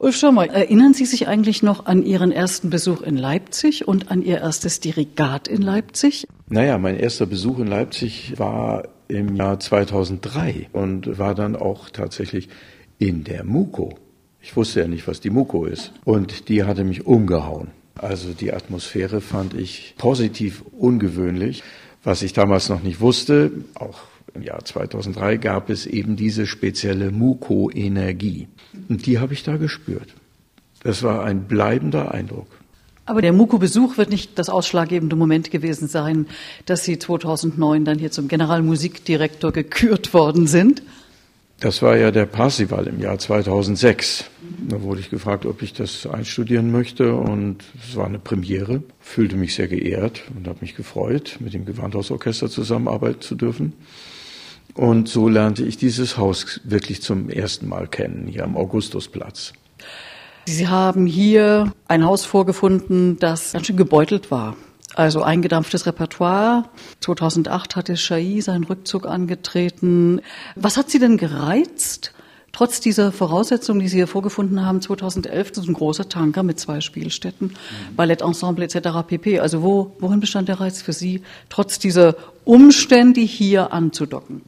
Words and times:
Ulf 0.00 0.16
Schirmer, 0.16 0.48
erinnern 0.48 0.94
Sie 0.94 1.04
sich 1.04 1.28
eigentlich 1.28 1.62
noch 1.62 1.84
an 1.84 2.02
Ihren 2.06 2.32
ersten 2.32 2.70
Besuch 2.70 3.02
in 3.02 3.18
Leipzig 3.18 3.86
und 3.86 4.10
an 4.10 4.22
Ihr 4.22 4.38
erstes 4.38 4.80
Dirigat 4.80 5.46
in 5.46 5.60
Leipzig? 5.60 6.26
Naja, 6.48 6.78
mein 6.78 6.98
erster 6.98 7.26
Besuch 7.26 7.58
in 7.58 7.66
Leipzig 7.66 8.32
war 8.38 8.88
im 9.08 9.36
Jahr 9.36 9.60
2003 9.60 10.70
und 10.72 11.18
war 11.18 11.34
dann 11.34 11.54
auch 11.54 11.90
tatsächlich 11.90 12.48
in 12.98 13.24
der 13.24 13.44
MUKO. 13.44 13.98
Ich 14.40 14.56
wusste 14.56 14.80
ja 14.80 14.88
nicht, 14.88 15.06
was 15.06 15.20
die 15.20 15.28
MUKO 15.28 15.66
ist. 15.66 15.92
Und 16.06 16.48
die 16.48 16.64
hatte 16.64 16.84
mich 16.84 17.04
umgehauen. 17.04 17.68
Also 17.94 18.32
die 18.32 18.54
Atmosphäre 18.54 19.20
fand 19.20 19.52
ich 19.52 19.96
positiv 19.98 20.64
ungewöhnlich. 20.78 21.62
Was 22.04 22.22
ich 22.22 22.32
damals 22.32 22.70
noch 22.70 22.82
nicht 22.82 23.02
wusste, 23.02 23.50
auch 23.74 23.98
im 24.34 24.42
Jahr 24.42 24.64
2003 24.64 25.36
gab 25.36 25.70
es 25.70 25.86
eben 25.86 26.16
diese 26.16 26.46
spezielle 26.46 27.10
Muko-Energie. 27.10 28.48
Und 28.88 29.06
die 29.06 29.18
habe 29.18 29.34
ich 29.34 29.42
da 29.42 29.56
gespürt. 29.56 30.14
Das 30.82 31.02
war 31.02 31.24
ein 31.24 31.44
bleibender 31.44 32.12
Eindruck. 32.12 32.46
Aber 33.06 33.22
der 33.22 33.32
Muko-Besuch 33.32 33.98
wird 33.98 34.10
nicht 34.10 34.38
das 34.38 34.48
ausschlaggebende 34.48 35.16
Moment 35.16 35.50
gewesen 35.50 35.88
sein, 35.88 36.26
dass 36.66 36.84
Sie 36.84 36.98
2009 36.98 37.84
dann 37.84 37.98
hier 37.98 38.12
zum 38.12 38.28
Generalmusikdirektor 38.28 39.52
gekürt 39.52 40.14
worden 40.14 40.46
sind. 40.46 40.82
Das 41.58 41.82
war 41.82 41.96
ja 41.96 42.10
der 42.10 42.24
Parsival 42.24 42.86
im 42.86 43.00
Jahr 43.00 43.18
2006. 43.18 44.24
Da 44.66 44.80
wurde 44.80 45.00
ich 45.00 45.10
gefragt, 45.10 45.44
ob 45.44 45.60
ich 45.60 45.74
das 45.74 46.06
einstudieren 46.06 46.72
möchte 46.72 47.14
und 47.14 47.64
es 47.86 47.96
war 47.96 48.06
eine 48.06 48.18
Premiere. 48.18 48.82
Fühlte 48.98 49.36
mich 49.36 49.54
sehr 49.56 49.68
geehrt 49.68 50.22
und 50.34 50.48
habe 50.48 50.60
mich 50.62 50.74
gefreut, 50.74 51.36
mit 51.40 51.52
dem 51.52 51.66
Gewandhausorchester 51.66 52.48
zusammenarbeiten 52.48 53.20
zu 53.20 53.34
dürfen. 53.34 53.74
Und 54.74 55.08
so 55.08 55.28
lernte 55.28 55.64
ich 55.64 55.76
dieses 55.76 56.16
Haus 56.16 56.60
wirklich 56.64 57.02
zum 57.02 57.28
ersten 57.28 57.68
Mal 57.68 57.86
kennen, 57.86 58.26
hier 58.26 58.44
am 58.44 58.56
Augustusplatz. 58.56 59.52
Sie 60.46 60.68
haben 60.68 61.06
hier 61.06 61.72
ein 61.86 62.04
Haus 62.04 62.24
vorgefunden, 62.24 63.18
das 63.18 63.52
ganz 63.52 63.66
schön 63.66 63.76
gebeutelt 63.76 64.30
war. 64.30 64.56
Also 64.94 65.22
eingedampftes 65.22 65.86
Repertoire. 65.86 66.68
2008 67.00 67.76
hatte 67.76 67.94
Chai 67.94 68.40
seinen 68.40 68.64
Rückzug 68.64 69.06
angetreten. 69.06 70.20
Was 70.56 70.76
hat 70.76 70.90
Sie 70.90 70.98
denn 70.98 71.16
gereizt? 71.16 72.12
Trotz 72.52 72.80
dieser 72.80 73.12
Voraussetzungen, 73.12 73.78
die 73.78 73.86
Sie 73.86 73.98
hier 73.98 74.08
vorgefunden 74.08 74.66
haben, 74.66 74.80
2011, 74.80 75.52
das 75.52 75.64
ist 75.64 75.70
ein 75.70 75.74
großer 75.74 76.08
Tanker 76.08 76.42
mit 76.42 76.58
zwei 76.58 76.80
Spielstätten, 76.80 77.48
mhm. 77.48 77.96
Ballettensemble 77.96 78.64
etc. 78.64 79.06
pp. 79.06 79.38
Also 79.38 79.62
wo, 79.62 79.94
worin 80.00 80.18
bestand 80.18 80.48
der 80.48 80.58
Reiz 80.58 80.82
für 80.82 80.92
Sie, 80.92 81.22
trotz 81.48 81.78
dieser 81.78 82.16
Umstände 82.44 83.20
hier 83.20 83.72
anzudocken? 83.72 84.42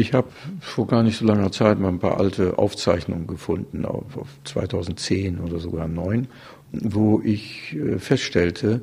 Ich 0.00 0.14
habe 0.14 0.28
vor 0.60 0.86
gar 0.86 1.02
nicht 1.02 1.18
so 1.18 1.26
langer 1.26 1.52
Zeit 1.52 1.78
mal 1.78 1.88
ein 1.88 1.98
paar 1.98 2.18
alte 2.18 2.56
Aufzeichnungen 2.56 3.26
gefunden, 3.26 3.84
auf 3.84 4.28
2010 4.44 5.38
oder 5.40 5.58
sogar 5.58 5.84
2009, 5.84 6.26
wo 6.72 7.20
ich 7.22 7.76
äh, 7.76 7.98
feststellte, 7.98 8.80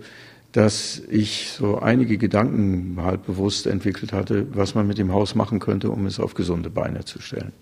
dass 0.51 1.01
ich 1.09 1.49
so 1.49 1.79
einige 1.79 2.19
Gedanken 2.19 2.97
halt 3.01 3.25
bewusst 3.25 3.65
entwickelt 3.65 4.13
hatte, 4.13 4.45
was 4.55 4.75
man 4.75 4.85
mit 4.85 4.99
dem 4.99 5.11
Haus 5.11 5.33
machen 5.33 5.57
könnte, 5.57 5.89
um 5.89 6.05
es 6.05 6.19
auf 6.19 6.35
gesunde 6.35 6.69
Beine 6.69 7.03
zu 7.03 7.19
stellen. 7.19 7.53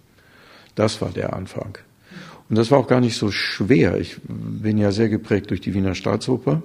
Das 0.76 1.02
war 1.02 1.12
der 1.12 1.34
Anfang. 1.34 1.78
Und 2.50 2.58
das 2.58 2.72
war 2.72 2.80
auch 2.80 2.88
gar 2.88 3.00
nicht 3.00 3.16
so 3.16 3.32
schwer. 3.32 3.98
Ich 4.02 4.18
bin 4.28 4.78
ja 4.78 4.92
sehr 4.92 5.08
geprägt 5.08 5.50
durch 5.52 5.62
die 5.62 5.74
Wiener 5.74 5.96
Staatsoper, 5.96 6.62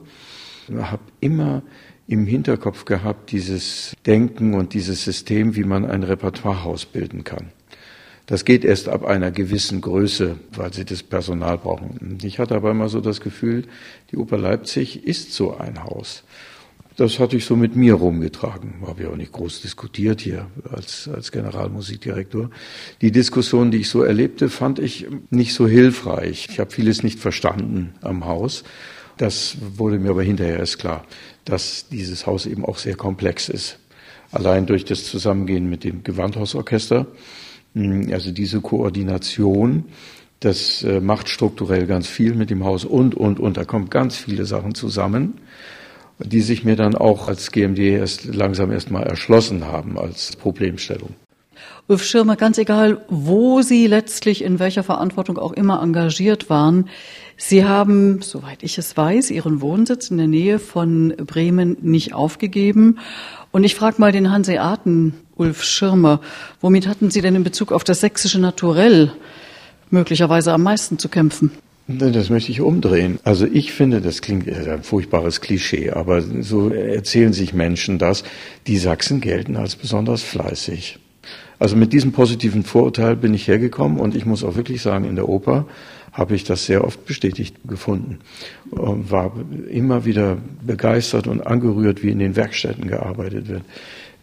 habe 0.77 1.03
immer 1.21 1.63
im 2.11 2.27
Hinterkopf 2.27 2.87
gehabt 2.87 3.31
dieses 3.31 3.95
Denken 4.05 4.55
und 4.55 4.75
dieses 4.75 5.05
System, 5.05 5.55
wie 5.55 5.63
man 5.63 5.85
ein 5.85 6.03
Repertoirehaus 6.03 6.85
bilden 6.85 7.23
kann. 7.23 7.53
Das 8.27 8.45
geht 8.45 8.65
erst 8.65 8.89
ab 8.89 9.05
einer 9.05 9.31
gewissen 9.31 9.81
Größe, 9.81 10.37
weil 10.53 10.73
sie 10.73 10.85
das 10.85 11.05
Personal 11.05 11.59
brauchen. 11.59 12.19
Ich 12.23 12.41
hatte 12.41 12.57
aber 12.57 12.73
immer 12.73 12.89
so 12.89 13.01
das 13.01 13.21
Gefühl, 13.21 13.65
die 14.11 14.17
Oper 14.17 14.39
Leipzig 14.39 15.05
ist 15.05 15.33
so 15.33 15.57
ein 15.57 15.85
Haus. 15.85 16.25
Das 16.97 17.21
hatte 17.21 17.37
ich 17.37 17.45
so 17.45 17.55
mit 17.55 17.77
mir 17.77 17.95
rumgetragen. 17.95 18.75
Habe 18.87 19.03
ich 19.03 19.09
auch 19.09 19.17
nicht 19.17 19.33
groß 19.33 19.63
diskutiert 19.63 20.21
hier 20.21 20.49
als, 20.71 21.09
als 21.09 21.31
Generalmusikdirektor. 21.31 22.51
Die 23.01 23.13
Diskussion, 23.13 23.71
die 23.71 23.79
ich 23.79 23.89
so 23.89 24.03
erlebte, 24.03 24.49
fand 24.49 24.81
ich 24.81 25.07
nicht 25.31 25.55
so 25.55 25.69
hilfreich. 25.69 26.49
Ich 26.51 26.59
habe 26.59 26.73
vieles 26.73 27.05
nicht 27.05 27.21
verstanden 27.21 27.95
am 28.01 28.25
Haus. 28.25 28.65
Das 29.17 29.59
wurde 29.77 29.99
mir 29.99 30.11
aber 30.11 30.23
hinterher 30.23 30.59
erst 30.59 30.79
klar, 30.79 31.05
dass 31.51 31.89
dieses 31.89 32.27
Haus 32.27 32.47
eben 32.47 32.65
auch 32.65 32.79
sehr 32.79 32.97
komplex 32.97 33.49
ist. 33.49 33.79
Allein 34.33 34.67
durch 34.67 34.85
das 34.85 35.05
Zusammengehen 35.05 35.69
mit 35.69 35.85
dem 35.85 36.05
Gewandhausorchester 36.05 37.07
hm, 37.75 38.11
also 38.13 38.31
diese 38.33 38.61
Koordination, 38.61 39.85
das 40.41 40.83
äh, 40.83 41.01
macht 41.01 41.29
strukturell 41.29 41.87
ganz 41.87 42.09
viel 42.09 42.35
mit 42.35 42.51
dem 42.51 42.65
Haus 42.65 42.85
und, 42.85 43.15
und, 43.15 43.39
und. 43.39 43.57
Da 43.57 43.65
kommen 43.65 43.91
ganz 43.91 44.17
viele 44.17 44.47
Sachen 44.47 44.75
zusammen, 44.75 45.35
die 46.19 46.41
sich 46.41 46.65
mir 46.65 46.77
dann 46.77 46.95
auch 46.95 47.29
als 47.29 47.51
GMD 47.51 47.79
erst 47.79 48.25
langsam 48.25 48.73
erstmal 48.73 49.05
erschlossen 49.05 49.67
haben 49.67 49.99
als 49.99 50.37
Problemstellung. 50.37 51.15
Ulf 51.91 52.05
Schirmer, 52.05 52.37
ganz 52.37 52.57
egal, 52.57 53.01
wo 53.09 53.63
Sie 53.63 53.89
letztlich 53.89 54.45
in 54.45 54.61
welcher 54.61 54.85
Verantwortung 54.85 55.39
auch 55.39 55.51
immer 55.51 55.83
engagiert 55.83 56.49
waren, 56.49 56.89
Sie 57.37 57.65
haben, 57.65 58.23
soweit 58.23 58.63
ich 58.63 58.79
es 58.79 58.97
weiß, 58.97 59.33
Ihren 59.33 59.61
Wohnsitz 59.61 60.09
in 60.09 60.19
der 60.19 60.29
Nähe 60.29 60.61
von 60.61 61.13
Bremen 61.17 61.77
nicht 61.81 62.15
aufgegeben. 62.15 63.01
Und 63.51 63.65
ich 63.65 63.75
frage 63.75 63.97
mal 63.99 64.13
den 64.13 64.31
Hanseaten 64.31 65.15
Ulf 65.35 65.65
Schirmer, 65.65 66.21
womit 66.61 66.87
hatten 66.87 67.11
Sie 67.11 67.23
denn 67.23 67.35
in 67.35 67.43
Bezug 67.43 67.73
auf 67.73 67.83
das 67.83 67.99
sächsische 67.99 68.39
Naturell 68.39 69.11
möglicherweise 69.91 70.53
am 70.53 70.63
meisten 70.63 70.97
zu 70.97 71.09
kämpfen? 71.09 71.51
Das 71.89 72.31
möchte 72.31 72.53
ich 72.53 72.61
umdrehen. 72.61 73.19
Also 73.25 73.47
ich 73.47 73.73
finde, 73.73 74.01
das 74.01 74.23
klingt 74.23 74.49
ein 74.49 74.85
furchtbares 74.85 75.41
Klischee, 75.41 75.91
aber 75.91 76.23
so 76.23 76.69
erzählen 76.69 77.33
sich 77.33 77.53
Menschen 77.53 77.99
das. 77.99 78.23
Die 78.69 78.79
Sachsen 78.79 79.21
gelten 79.21 79.57
als 79.57 79.75
besonders 79.75 80.23
fleißig. 80.23 81.00
Also 81.61 81.77
mit 81.77 81.93
diesem 81.93 82.13
positiven 82.13 82.65
Vorurteil 82.65 83.17
bin 83.17 83.35
ich 83.35 83.47
hergekommen 83.47 84.01
und 84.01 84.17
ich 84.17 84.25
muss 84.25 84.43
auch 84.43 84.57
wirklich 84.57 84.81
sagen, 84.81 85.05
in 85.05 85.15
der 85.15 85.29
Oper 85.29 85.67
habe 86.11 86.35
ich 86.35 86.43
das 86.43 86.65
sehr 86.65 86.83
oft 86.85 87.05
bestätigt 87.05 87.55
gefunden. 87.69 88.19
War 88.71 89.33
immer 89.71 90.07
wieder 90.07 90.39
begeistert 90.67 91.27
und 91.27 91.47
angerührt, 91.47 92.03
wie 92.03 92.09
in 92.09 92.19
den 92.19 92.35
Werkstätten 92.35 92.89
gearbeitet 92.89 93.49
wird, 93.49 93.63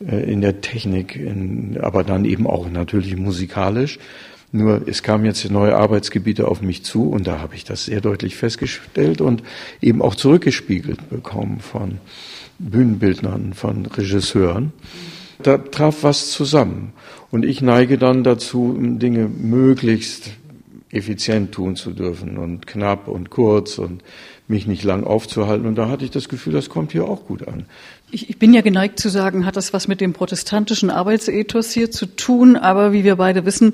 äh, 0.06 0.31
in 0.31 0.42
der 0.42 0.62
Technik, 0.62 1.16
in, 1.16 1.78
aber 1.80 2.03
dann 2.03 2.25
eben 2.25 2.48
auch 2.48 2.70
natürlich 2.72 3.16
musikalisch. 3.16 4.00
Nur 4.52 4.88
es 4.88 5.04
kamen 5.04 5.25
jetzt 5.25 5.50
neue 5.52 5.78
Arbeitsgebiete 5.78 6.48
auf 6.48 6.64
mich 6.64 6.84
zu 6.84 7.08
und 7.08 7.28
da 7.28 7.40
habe 7.40 7.54
ich 7.54 7.66
das 7.66 7.86
sehr 7.86 8.02
deutlich 8.02 8.36
festgestellt 8.36 9.22
und 9.22 9.44
eben 9.80 10.02
auch 10.02 10.16
zurückgespiegelt 10.16 11.08
bekommen 11.12 11.59
von 11.59 12.00
Bühnenbildnern, 12.58 13.54
von 13.54 13.86
Regisseuren. 13.86 14.74
Da 15.44 15.58
traf 15.58 16.03
was 16.03 16.31
zusammen. 16.31 16.94
Und 17.31 17.46
ich 17.46 17.62
neige 17.62 17.98
dann 17.98 18.24
dazu, 18.24 18.78
Dinge 18.80 19.28
möglichst 19.28 20.31
effizient 20.92 21.52
tun 21.52 21.75
zu 21.75 21.92
dürfen 21.92 22.38
und 22.38 22.66
knapp 22.66 23.08
und 23.08 23.30
kurz 23.30 23.78
und 23.78 24.03
mich 24.48 24.68
nicht 24.68 24.86
lang 24.86 25.03
aufzuhalten. 25.03 25.68
Und 25.68 25.75
da 25.75 25.90
hatte 25.90 26.06
ich 26.06 26.12
das 26.12 26.30
Gefühl, 26.30 26.53
das 26.53 26.70
kommt 26.70 26.94
hier 26.94 27.03
auch 27.03 27.25
gut 27.25 27.46
an. 27.46 27.66
Ich, 28.09 28.30
ich 28.30 28.40
bin 28.40 28.53
ja 28.53 28.62
geneigt 28.62 28.98
zu 28.98 29.09
sagen, 29.09 29.46
hat 29.46 29.58
das 29.58 29.74
was 29.74 29.90
mit 29.90 30.00
dem 30.00 30.14
protestantischen 30.14 30.90
Arbeitsethos 30.90 31.72
hier 31.72 31.92
zu 31.92 32.06
tun. 32.06 32.56
Aber 32.56 32.94
wie 32.94 33.03
wir 33.03 33.18
beide 33.18 33.46
wissen, 33.46 33.74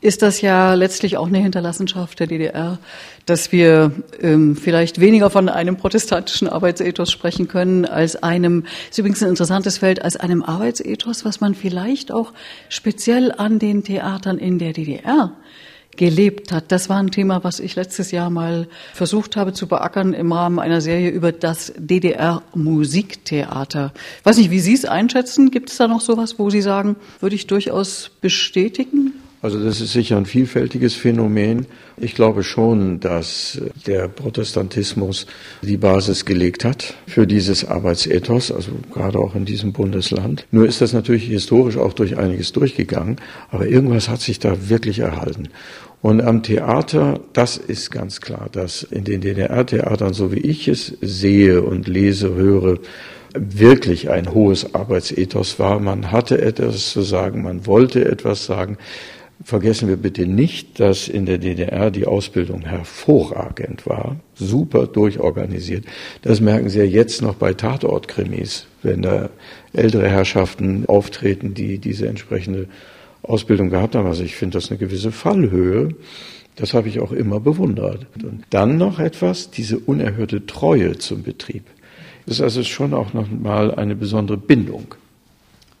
ist 0.00 0.22
das 0.22 0.40
ja 0.40 0.72
letztlich 0.72 1.18
auch 1.18 1.26
eine 1.26 1.38
Hinterlassenschaft 1.38 2.18
der 2.18 2.28
DDR, 2.28 2.78
dass 3.26 3.52
wir 3.52 3.92
ähm, 4.22 4.56
vielleicht 4.56 4.98
weniger 4.98 5.28
von 5.28 5.50
einem 5.50 5.76
protestantischen 5.76 6.48
Arbeitsethos 6.48 7.12
sprechen 7.12 7.46
können 7.46 7.84
als 7.84 8.16
einem, 8.22 8.64
ist 8.88 8.98
übrigens 8.98 9.22
ein 9.22 9.28
interessantes 9.28 9.76
Feld, 9.76 10.00
als 10.00 10.16
einem 10.16 10.42
Arbeitsethos, 10.42 11.26
was 11.26 11.42
man 11.42 11.54
vielleicht 11.54 12.10
auch 12.10 12.32
speziell 12.70 13.32
an 13.32 13.58
den 13.58 13.84
Theatern 13.84 14.38
in 14.38 14.58
der 14.58 14.72
DDR 14.72 15.36
gelebt 15.96 16.52
hat. 16.52 16.72
Das 16.72 16.88
war 16.88 16.96
ein 16.98 17.10
Thema, 17.10 17.44
was 17.44 17.60
ich 17.60 17.76
letztes 17.76 18.10
Jahr 18.10 18.30
mal 18.30 18.66
versucht 18.92 19.36
habe 19.36 19.52
zu 19.52 19.66
beackern 19.66 20.14
im 20.14 20.32
Rahmen 20.32 20.58
einer 20.58 20.80
Serie 20.80 21.10
über 21.10 21.32
das 21.32 21.74
DDR-Musiktheater. 21.76 23.92
Ich 24.20 24.26
weiß 24.26 24.38
nicht, 24.38 24.50
wie 24.50 24.60
Sie 24.60 24.74
es 24.74 24.84
einschätzen. 24.84 25.50
Gibt 25.50 25.70
es 25.70 25.76
da 25.76 25.88
noch 25.88 26.00
sowas, 26.00 26.38
wo 26.38 26.50
Sie 26.50 26.62
sagen, 26.62 26.96
würde 27.20 27.36
ich 27.36 27.46
durchaus 27.46 28.10
bestätigen? 28.20 29.12
Also 29.44 29.62
das 29.62 29.82
ist 29.82 29.92
sicher 29.92 30.16
ein 30.16 30.24
vielfältiges 30.24 30.94
Phänomen. 30.94 31.66
Ich 31.98 32.14
glaube 32.14 32.42
schon, 32.42 32.98
dass 32.98 33.60
der 33.86 34.08
Protestantismus 34.08 35.26
die 35.60 35.76
Basis 35.76 36.24
gelegt 36.24 36.64
hat 36.64 36.94
für 37.06 37.26
dieses 37.26 37.66
Arbeitsethos, 37.66 38.50
also 38.50 38.70
gerade 38.90 39.18
auch 39.18 39.34
in 39.34 39.44
diesem 39.44 39.74
Bundesland. 39.74 40.46
Nur 40.50 40.66
ist 40.66 40.80
das 40.80 40.94
natürlich 40.94 41.24
historisch 41.24 41.76
auch 41.76 41.92
durch 41.92 42.16
einiges 42.16 42.52
durchgegangen, 42.52 43.16
aber 43.50 43.66
irgendwas 43.66 44.08
hat 44.08 44.22
sich 44.22 44.38
da 44.38 44.70
wirklich 44.70 45.00
erhalten. 45.00 45.50
Und 46.00 46.22
am 46.22 46.42
Theater, 46.42 47.20
das 47.34 47.58
ist 47.58 47.90
ganz 47.90 48.22
klar, 48.22 48.48
dass 48.50 48.82
in 48.82 49.04
den 49.04 49.20
DDR-Theatern, 49.20 50.14
so 50.14 50.32
wie 50.32 50.40
ich 50.40 50.68
es 50.68 50.96
sehe 51.02 51.60
und 51.60 51.86
lese, 51.86 52.34
höre, 52.34 52.78
wirklich 53.34 54.08
ein 54.08 54.32
hohes 54.32 54.74
Arbeitsethos 54.74 55.58
war. 55.58 55.80
Man 55.80 56.12
hatte 56.12 56.40
etwas 56.40 56.92
zu 56.92 57.02
sagen, 57.02 57.42
man 57.42 57.66
wollte 57.66 58.06
etwas 58.06 58.46
sagen. 58.46 58.78
Vergessen 59.42 59.88
wir 59.88 59.96
bitte 59.96 60.26
nicht, 60.26 60.78
dass 60.78 61.08
in 61.08 61.26
der 61.26 61.38
DDR 61.38 61.90
die 61.90 62.06
Ausbildung 62.06 62.62
hervorragend 62.62 63.86
war, 63.86 64.16
super 64.34 64.86
durchorganisiert. 64.86 65.84
Das 66.22 66.40
merken 66.40 66.68
Sie 66.68 66.78
ja 66.78 66.84
jetzt 66.84 67.20
noch 67.20 67.34
bei 67.34 67.52
Tatortkrimis, 67.52 68.66
wenn 68.82 69.02
da 69.02 69.30
ältere 69.72 70.08
Herrschaften 70.08 70.84
auftreten, 70.86 71.52
die 71.52 71.78
diese 71.78 72.06
entsprechende 72.06 72.68
Ausbildung 73.22 73.70
gehabt 73.70 73.96
haben. 73.96 74.06
Also 74.06 74.22
ich 74.22 74.36
finde 74.36 74.58
das 74.58 74.70
eine 74.70 74.78
gewisse 74.78 75.10
Fallhöhe. 75.10 75.88
Das 76.56 76.72
habe 76.72 76.88
ich 76.88 77.00
auch 77.00 77.10
immer 77.10 77.40
bewundert. 77.40 78.06
Und 78.22 78.44
dann 78.50 78.78
noch 78.78 79.00
etwas, 79.00 79.50
diese 79.50 79.78
unerhörte 79.78 80.46
Treue 80.46 80.96
zum 80.98 81.24
Betrieb. 81.24 81.64
Das 82.26 82.36
ist 82.36 82.42
also 82.42 82.62
schon 82.62 82.94
auch 82.94 83.12
nochmal 83.12 83.74
eine 83.74 83.96
besondere 83.96 84.38
Bindung. 84.38 84.94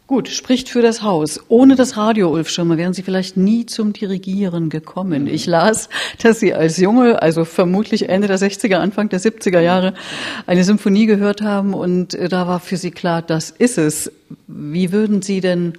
Gut, 0.06 0.28
spricht 0.28 0.68
für 0.68 0.82
das 0.82 1.00
Haus. 1.00 1.40
Ohne 1.48 1.76
das 1.76 1.96
Radio, 1.96 2.30
Ulf 2.30 2.50
Schirmer, 2.50 2.76
wären 2.76 2.92
Sie 2.92 3.02
vielleicht 3.02 3.38
nie 3.38 3.64
zum 3.64 3.94
Dirigieren 3.94 4.68
gekommen. 4.68 5.26
Ich 5.26 5.46
las, 5.46 5.88
dass 6.22 6.40
Sie 6.40 6.52
als 6.52 6.76
Junge, 6.76 7.22
also 7.22 7.46
vermutlich 7.46 8.10
Ende 8.10 8.28
der 8.28 8.38
60er, 8.38 8.74
Anfang 8.74 9.08
der 9.08 9.18
70er 9.18 9.60
Jahre, 9.60 9.94
eine 10.46 10.62
Symphonie 10.62 11.06
gehört 11.06 11.40
haben 11.40 11.72
und 11.72 12.12
äh, 12.12 12.28
da 12.28 12.46
war 12.46 12.60
für 12.60 12.76
Sie 12.76 12.90
klar, 12.90 13.22
das 13.22 13.48
ist 13.48 13.78
es. 13.78 14.12
Wie 14.46 14.92
würden 14.92 15.22
Sie 15.22 15.40
denn 15.40 15.72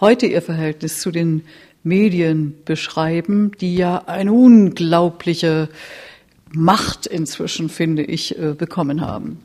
heute 0.00 0.24
Ihr 0.24 0.40
Verhältnis 0.40 1.02
zu 1.02 1.10
den 1.10 1.42
Medien 1.82 2.54
beschreiben, 2.64 3.52
die 3.60 3.76
ja 3.76 4.04
eine 4.06 4.32
unglaubliche 4.32 5.68
Macht 6.50 7.04
inzwischen, 7.04 7.68
finde 7.68 8.04
ich, 8.04 8.38
äh, 8.38 8.54
bekommen 8.54 9.02
haben? 9.02 9.42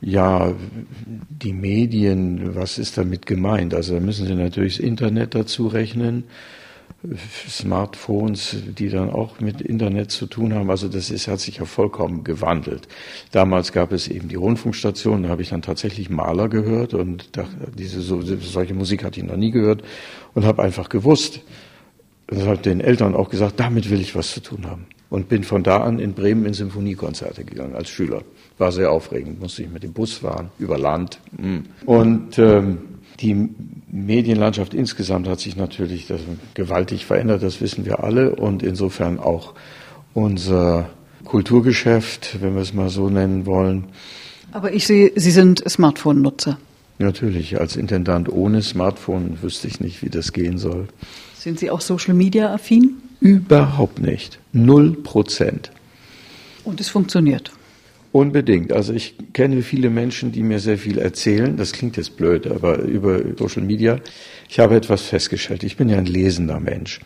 Ja, 0.00 0.52
die 1.00 1.52
Medien, 1.52 2.54
was 2.54 2.78
ist 2.78 2.98
damit 2.98 3.26
gemeint? 3.26 3.74
Also 3.74 3.94
da 3.94 4.00
müssen 4.00 4.26
Sie 4.26 4.34
natürlich 4.34 4.76
das 4.76 4.84
Internet 4.84 5.34
dazu 5.34 5.66
rechnen, 5.68 6.24
Smartphones, 7.48 8.56
die 8.78 8.88
dann 8.88 9.10
auch 9.10 9.40
mit 9.40 9.60
Internet 9.60 10.10
zu 10.10 10.26
tun 10.26 10.54
haben. 10.54 10.70
Also 10.70 10.88
das 10.88 11.10
ist, 11.10 11.28
hat 11.28 11.40
sich 11.40 11.58
ja 11.58 11.64
vollkommen 11.64 12.24
gewandelt. 12.24 12.88
Damals 13.32 13.72
gab 13.72 13.92
es 13.92 14.08
eben 14.08 14.28
die 14.28 14.34
Rundfunkstation, 14.34 15.22
da 15.22 15.28
habe 15.28 15.42
ich 15.42 15.50
dann 15.50 15.62
tatsächlich 15.62 16.10
Maler 16.10 16.48
gehört 16.48 16.94
und 16.94 17.36
dachte, 17.36 17.70
diese 17.76 18.00
so, 18.00 18.22
solche 18.22 18.74
Musik 18.74 19.04
hatte 19.04 19.20
ich 19.20 19.26
noch 19.26 19.36
nie 19.36 19.50
gehört 19.50 19.82
und 20.34 20.44
habe 20.44 20.62
einfach 20.62 20.88
gewusst, 20.88 21.40
und 22.30 22.42
habe 22.42 22.58
den 22.58 22.80
Eltern 22.80 23.14
auch 23.14 23.28
gesagt, 23.28 23.60
damit 23.60 23.90
will 23.90 24.00
ich 24.00 24.14
was 24.14 24.32
zu 24.32 24.40
tun 24.40 24.66
haben. 24.66 24.86
Und 25.08 25.28
bin 25.28 25.44
von 25.44 25.62
da 25.62 25.78
an 25.78 25.98
in 25.98 26.14
Bremen 26.14 26.46
in 26.46 26.54
Symphoniekonzerte 26.54 27.44
gegangen 27.44 27.76
als 27.76 27.88
Schüler. 27.88 28.22
War 28.58 28.72
sehr 28.72 28.90
aufregend, 28.90 29.40
musste 29.40 29.62
ich 29.62 29.70
mit 29.70 29.82
dem 29.82 29.92
Bus 29.92 30.14
fahren, 30.14 30.50
über 30.58 30.78
Land. 30.78 31.20
Hm. 31.40 31.64
Und 31.84 32.38
ähm, 32.38 32.78
die 33.20 33.48
Medienlandschaft 33.88 34.74
insgesamt 34.74 35.28
hat 35.28 35.40
sich 35.40 35.56
natürlich 35.56 36.12
gewaltig 36.54 37.06
verändert, 37.06 37.42
das 37.42 37.60
wissen 37.60 37.84
wir 37.84 38.02
alle. 38.02 38.34
Und 38.34 38.62
insofern 38.62 39.20
auch 39.20 39.54
unser 40.12 40.90
Kulturgeschäft, 41.24 42.40
wenn 42.40 42.54
wir 42.54 42.62
es 42.62 42.74
mal 42.74 42.88
so 42.88 43.08
nennen 43.08 43.46
wollen. 43.46 43.84
Aber 44.52 44.72
ich 44.72 44.86
sehe, 44.86 45.12
Sie 45.14 45.30
sind 45.30 45.62
Smartphone-Nutzer. 45.68 46.58
Natürlich, 46.98 47.60
als 47.60 47.76
Intendant 47.76 48.30
ohne 48.30 48.62
Smartphone 48.62 49.38
wüsste 49.42 49.68
ich 49.68 49.80
nicht, 49.80 50.02
wie 50.02 50.08
das 50.08 50.32
gehen 50.32 50.58
soll. 50.58 50.88
Sind 51.38 51.58
Sie 51.58 51.70
auch 51.70 51.80
Social-Media-affin? 51.80 52.94
Überhaupt 53.20 54.00
nicht. 54.00 54.38
Null 54.52 54.92
Prozent. 54.92 55.70
Und 56.64 56.80
es 56.80 56.88
funktioniert. 56.88 57.52
Unbedingt. 58.12 58.72
Also 58.72 58.94
ich 58.94 59.14
kenne 59.34 59.60
viele 59.60 59.90
Menschen, 59.90 60.32
die 60.32 60.42
mir 60.42 60.58
sehr 60.58 60.78
viel 60.78 60.98
erzählen. 60.98 61.56
Das 61.56 61.72
klingt 61.72 61.98
jetzt 61.98 62.16
blöd, 62.16 62.46
aber 62.46 62.78
über 62.78 63.20
Social 63.36 63.62
Media. 63.62 64.00
Ich 64.48 64.58
habe 64.58 64.74
etwas 64.74 65.02
festgestellt. 65.02 65.64
Ich 65.64 65.76
bin 65.76 65.90
ja 65.90 65.98
ein 65.98 66.06
lesender 66.06 66.58
Mensch. 66.58 67.00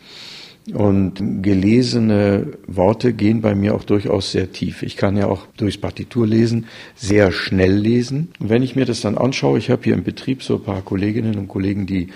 Und 0.74 1.42
gelesene 1.42 2.52
Worte 2.66 3.12
gehen 3.12 3.40
bei 3.40 3.54
mir 3.54 3.74
auch 3.74 3.84
durchaus 3.84 4.32
sehr 4.32 4.52
tief. 4.52 4.82
Ich 4.82 4.96
kann 4.96 5.16
ja 5.16 5.26
auch 5.26 5.46
durchs 5.56 5.78
Partitur 5.78 6.26
lesen, 6.26 6.66
sehr 6.94 7.32
schnell 7.32 7.74
lesen. 7.74 8.32
Und 8.38 8.50
wenn 8.50 8.62
ich 8.62 8.76
mir 8.76 8.84
das 8.84 9.00
dann 9.00 9.18
anschaue, 9.18 9.58
ich 9.58 9.70
habe 9.70 9.82
hier 9.84 9.94
im 9.94 10.04
Betrieb 10.04 10.42
so 10.42 10.56
ein 10.56 10.62
paar 10.62 10.82
Kolleginnen 10.82 11.36
und 11.36 11.48
Kollegen, 11.48 11.86
die 11.86 12.08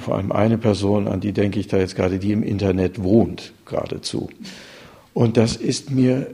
vor 0.00 0.16
allem 0.16 0.32
eine 0.32 0.58
Person, 0.58 1.08
an 1.08 1.20
die 1.20 1.32
denke 1.32 1.60
ich 1.60 1.68
da 1.68 1.78
jetzt 1.78 1.96
gerade, 1.96 2.18
die 2.18 2.32
im 2.32 2.42
Internet 2.42 3.02
wohnt, 3.02 3.52
geradezu. 3.64 4.28
Und 5.14 5.36
das 5.36 5.56
ist 5.56 5.90
mir 5.90 6.26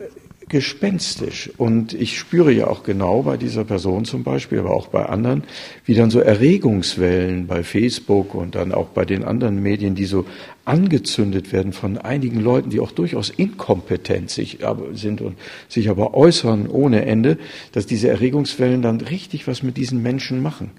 gespenstisch. 0.53 1.51
Und 1.57 1.95
ich 1.95 2.19
spüre 2.19 2.53
ja 2.53 2.67
auch 2.67 2.85
genau 2.85 3.23
bei 3.23 3.39
dieser 3.39 3.65
Person 3.65 4.05
zum 4.05 4.23
Beispiel, 4.23 4.59
aber 4.61 4.73
auch 4.73 4.87
bei 4.87 5.07
anderen, 5.07 5.45
wie 5.87 5.95
dann 5.95 6.11
so 6.11 6.21
Erregungswellen 6.21 7.47
bei 7.47 7.65
Facebook 7.65 8.35
und 8.35 8.55
dann 8.55 8.73
auch 8.73 8.89
bei 8.89 9.07
den 9.07 9.25
anderen 9.25 9.63
Medien, 9.63 9.95
die 9.95 10.05
so 10.05 10.27
angezündet 10.67 11.53
werden 11.53 11.73
von 11.73 11.97
einigen 11.97 12.39
Leuten, 12.39 12.69
die 12.69 12.81
auch 12.81 12.93
durchaus 12.93 13.31
inkompetent 13.31 14.31
sind 14.31 15.21
und 15.23 15.39
sich 15.69 15.89
aber 15.89 16.15
äußern 16.15 16.69
ohne 16.69 17.07
Ende, 17.07 17.39
dass 17.73 17.87
diese 17.87 18.09
Erregungswellen 18.09 18.83
dann 18.83 19.01
richtig 19.01 19.49
was 19.49 19.63
mit 19.63 19.79
diesen 19.79 20.03
Menschen 20.03 20.43
machen. 20.43 20.71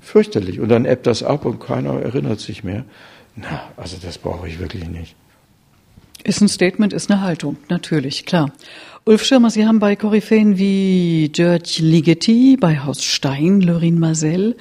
Fürchterlich. 0.00 0.58
Und 0.58 0.70
dann 0.70 0.86
ebbt 0.86 1.06
das 1.06 1.22
ab 1.22 1.44
und 1.44 1.60
keiner 1.60 2.00
erinnert 2.00 2.40
sich 2.40 2.64
mehr. 2.64 2.86
Na, 3.36 3.60
also 3.76 3.98
das 4.02 4.16
brauche 4.16 4.48
ich 4.48 4.58
wirklich 4.58 4.88
nicht. 4.88 5.14
Ist 6.24 6.40
ein 6.40 6.48
Statement, 6.48 6.92
ist 6.92 7.10
eine 7.10 7.20
Haltung, 7.20 7.58
natürlich, 7.68 8.26
klar. 8.26 8.52
Ulf 9.08 9.24
Schirmer, 9.24 9.48
Sie 9.48 9.66
haben 9.66 9.78
bei 9.78 9.96
Koryphäen 9.96 10.58
wie 10.58 11.30
George 11.32 11.78
Ligeti, 11.78 12.58
bei 12.60 12.80
Haus 12.80 13.02
Stein, 13.02 13.62
Lorin 13.62 13.98
Marcel, 13.98 14.54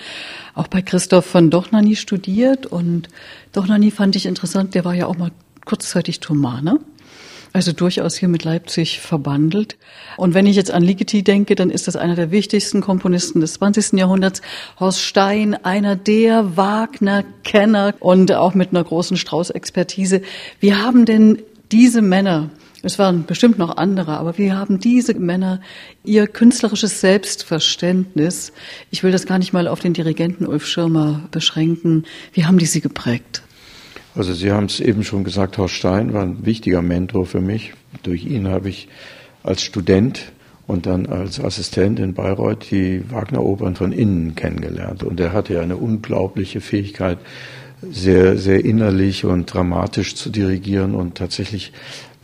auch 0.55 0.69
bei 0.69 0.81
Christoph 0.81 1.25
von 1.25 1.49
Dochnani 1.49 1.97
studiert. 1.97 2.65
Und 2.65 3.09
Dochnani 3.51 3.91
fand 3.91 4.15
ich 4.15 4.25
interessant, 4.25 4.73
der 4.73 4.85
war 4.85 4.93
ja 4.93 5.07
auch 5.07 5.17
mal 5.17 5.31
kurzzeitig 5.65 6.21
Thomaner. 6.21 6.79
Also 7.51 7.73
durchaus 7.73 8.15
hier 8.15 8.29
mit 8.29 8.45
Leipzig 8.45 9.01
verbandelt. 9.01 9.75
Und 10.15 10.33
wenn 10.33 10.45
ich 10.45 10.55
jetzt 10.55 10.71
an 10.71 10.81
Ligeti 10.81 11.23
denke, 11.23 11.55
dann 11.55 11.69
ist 11.69 11.89
das 11.89 11.97
einer 11.97 12.15
der 12.15 12.31
wichtigsten 12.31 12.79
Komponisten 12.79 13.41
des 13.41 13.55
20. 13.55 13.99
Jahrhunderts. 13.99 14.41
Horst 14.79 15.01
Stein, 15.01 15.55
einer 15.65 15.97
der 15.97 16.55
Wagner-Kenner 16.55 17.95
und 17.99 18.31
auch 18.31 18.53
mit 18.53 18.69
einer 18.69 18.85
großen 18.85 19.17
Strauß-Expertise. 19.17 20.21
Wie 20.61 20.73
haben 20.73 21.03
denn 21.03 21.39
diese 21.73 22.01
Männer 22.01 22.49
es 22.83 22.99
waren 22.99 23.25
bestimmt 23.25 23.57
noch 23.57 23.77
andere, 23.77 24.17
aber 24.17 24.37
wie 24.37 24.51
haben 24.51 24.79
diese 24.79 25.13
Männer 25.15 25.61
ihr 26.03 26.27
künstlerisches 26.27 27.01
Selbstverständnis, 27.01 28.53
ich 28.91 29.03
will 29.03 29.11
das 29.11 29.25
gar 29.25 29.39
nicht 29.39 29.53
mal 29.53 29.67
auf 29.67 29.79
den 29.79 29.93
Dirigenten 29.93 30.45
Ulf 30.45 30.67
Schirmer 30.67 31.27
beschränken, 31.31 32.05
wie 32.33 32.45
haben 32.45 32.57
die 32.57 32.65
sie 32.65 32.81
geprägt? 32.81 33.41
Also 34.15 34.33
Sie 34.33 34.51
haben 34.51 34.65
es 34.65 34.79
eben 34.79 35.03
schon 35.03 35.23
gesagt, 35.23 35.59
Horst 35.59 35.75
Stein 35.75 36.11
war 36.11 36.23
ein 36.23 36.43
wichtiger 36.43 36.81
Mentor 36.81 37.27
für 37.27 37.39
mich. 37.39 37.73
Durch 38.01 38.25
ihn 38.25 38.47
habe 38.47 38.69
ich 38.69 38.87
als 39.43 39.61
Student 39.61 40.31
und 40.65 40.87
dann 40.87 41.05
als 41.05 41.39
Assistent 41.39 41.99
in 41.99 42.15
Bayreuth 42.15 42.71
die 42.71 43.03
Wagner-Opern 43.11 43.75
von 43.75 43.91
innen 43.91 44.33
kennengelernt. 44.33 45.03
Und 45.03 45.19
er 45.19 45.33
hatte 45.33 45.53
ja 45.53 45.61
eine 45.61 45.77
unglaubliche 45.77 46.61
Fähigkeit, 46.61 47.19
sehr, 47.81 48.37
sehr 48.37 48.65
innerlich 48.65 49.23
und 49.23 49.53
dramatisch 49.53 50.15
zu 50.15 50.31
dirigieren 50.31 50.95
und 50.95 51.15
tatsächlich 51.15 51.71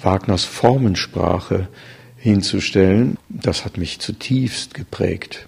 Wagners 0.03 0.45
Formensprache 0.45 1.67
hinzustellen, 2.17 3.17
das 3.29 3.65
hat 3.65 3.77
mich 3.77 4.00
zutiefst 4.00 4.74
geprägt. 4.74 5.48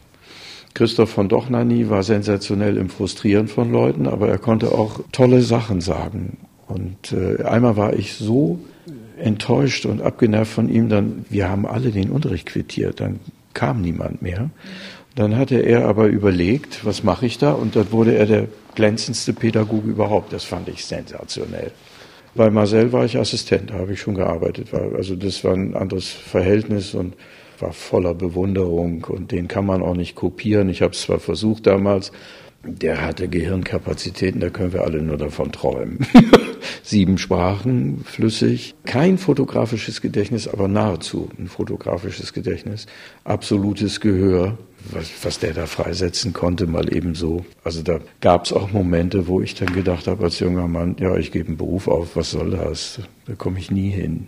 Christoph 0.74 1.12
von 1.12 1.30
Dochnani 1.30 1.90
war 1.90 2.04
sensationell 2.04 2.76
im 2.78 2.90
Frustrieren 2.90 3.48
von 3.48 3.72
Leuten, 3.72 4.08
aber 4.08 4.28
er 4.28 4.38
konnte 4.38 4.74
auch 4.74 5.00
tolle 5.14 5.42
Sachen 5.42 5.80
sagen. 5.80 6.38
Und 6.68 7.14
äh, 7.14 7.44
einmal 7.44 7.78
war 7.78 7.94
ich 7.94 8.16
so 8.16 8.60
enttäuscht 9.18 9.86
und 9.86 10.02
abgenervt 10.02 10.52
von 10.52 10.70
ihm, 10.70 10.90
dann, 10.90 11.26
wir 11.30 11.50
haben 11.50 11.66
alle 11.66 11.92
den 11.92 12.10
Unterricht 12.10 12.48
quittiert, 12.48 13.00
dann 13.00 13.20
kam 13.54 13.82
niemand 13.82 14.22
mehr. 14.22 14.50
Dann 15.16 15.38
hatte 15.38 15.60
er 15.60 15.88
aber 15.88 16.08
überlegt, 16.08 16.86
was 16.86 17.04
mache 17.04 17.26
ich 17.26 17.38
da? 17.38 17.54
Und 17.54 17.78
dann 17.78 17.94
wurde 17.94 18.16
er 18.16 18.26
der 18.26 18.48
glänzendste 18.76 19.32
Pädagoge 19.32 19.90
überhaupt. 19.90 20.34
Das 20.34 20.44
fand 20.44 20.68
ich 20.68 20.86
sensationell. 20.86 21.72
Bei 22.36 22.50
Marcel 22.50 22.92
war 22.92 23.06
ich 23.06 23.18
Assistent, 23.18 23.70
da 23.70 23.76
habe 23.76 23.94
ich 23.94 24.02
schon 24.02 24.16
gearbeitet. 24.16 24.74
Also 24.74 25.16
das 25.16 25.44
war 25.46 25.54
ein 25.54 25.74
anderes 25.74 26.10
Verhältnis 26.10 26.94
und 26.94 27.16
war 27.60 27.72
voller 27.72 28.14
Bewunderung 28.14 29.06
und 29.06 29.32
den 29.32 29.48
kann 29.48 29.66
man 29.66 29.82
auch 29.82 29.96
nicht 29.96 30.16
kopieren. 30.16 30.68
Ich 30.68 30.82
habe 30.82 30.92
es 30.92 31.04
zwar 31.04 31.20
versucht 31.20 31.66
damals, 31.66 32.12
der 32.66 33.06
hatte 33.06 33.30
Gehirnkapazitäten, 33.30 34.42
da 34.42 34.50
können 34.50 34.74
wir 34.74 34.84
alle 34.84 35.02
nur 35.02 35.18
davon 35.18 35.54
träumen. 35.54 36.00
Sieben 36.84 37.18
Sprachen, 37.18 38.04
flüssig, 38.04 38.76
kein 38.84 39.18
fotografisches 39.18 40.02
Gedächtnis, 40.02 40.50
aber 40.50 40.68
nahezu 40.68 41.30
ein 41.40 41.48
fotografisches 41.48 42.34
Gedächtnis, 42.34 42.86
absolutes 43.24 44.02
Gehör, 44.02 44.58
was, 44.92 45.12
was 45.24 45.40
der 45.40 45.54
da 45.54 45.66
freisetzen 45.66 46.34
konnte, 46.34 46.68
mal 46.68 46.94
eben 46.94 47.16
so. 47.16 47.46
Also 47.64 47.82
da 47.82 48.00
gab 48.22 48.46
es 48.46 48.54
auch 48.54 48.72
Momente, 48.72 49.28
wo 49.28 49.42
ich 49.42 49.56
dann 49.56 49.74
gedacht 49.74 50.08
habe 50.08 50.24
als 50.24 50.40
junger 50.40 50.68
Mann, 50.68 50.96
ja, 51.00 51.16
ich 51.18 51.32
gebe 51.32 51.48
einen 51.48 51.58
Beruf 51.58 51.88
auf, 51.88 52.16
was 52.16 52.32
soll 52.32 52.52
das? 52.52 53.00
Da 53.26 53.34
komme 53.36 53.60
ich 53.60 53.72
nie 53.72 53.90
hin. 53.90 54.28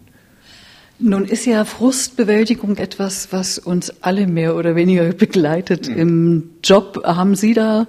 Nun 0.99 1.25
ist 1.25 1.45
ja 1.45 1.63
Frustbewältigung 1.63 2.77
etwas, 2.77 3.31
was 3.31 3.59
uns 3.59 4.01
alle 4.01 4.25
mehr 4.25 4.55
oder 4.55 4.75
weniger 4.75 5.13
begleitet 5.13 5.87
mhm. 5.87 5.97
im 5.97 6.49
Job. 6.63 7.03
Haben 7.05 7.35
Sie 7.35 7.53
da 7.53 7.87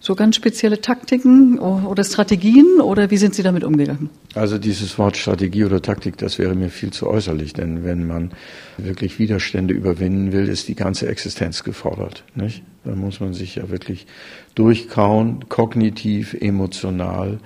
so 0.00 0.14
ganz 0.14 0.34
spezielle 0.36 0.80
Taktiken 0.80 1.58
oder 1.58 2.02
Strategien 2.04 2.80
oder 2.80 3.10
wie 3.10 3.18
sind 3.18 3.34
Sie 3.34 3.42
damit 3.42 3.64
umgegangen? 3.64 4.08
Also 4.34 4.56
dieses 4.56 4.98
Wort 4.98 5.18
Strategie 5.18 5.64
oder 5.64 5.82
Taktik, 5.82 6.16
das 6.16 6.38
wäre 6.38 6.54
mir 6.54 6.70
viel 6.70 6.90
zu 6.90 7.06
äußerlich, 7.06 7.52
denn 7.52 7.84
wenn 7.84 8.06
man 8.06 8.30
wirklich 8.78 9.18
Widerstände 9.18 9.74
überwinden 9.74 10.32
will, 10.32 10.48
ist 10.48 10.68
die 10.68 10.74
ganze 10.74 11.06
Existenz 11.06 11.64
gefordert. 11.64 12.24
Nicht? 12.34 12.62
Da 12.84 12.94
muss 12.94 13.20
man 13.20 13.34
sich 13.34 13.56
ja 13.56 13.68
wirklich 13.68 14.06
durchkauen, 14.54 15.48
kognitiv, 15.50 16.32
emotional. 16.32 17.38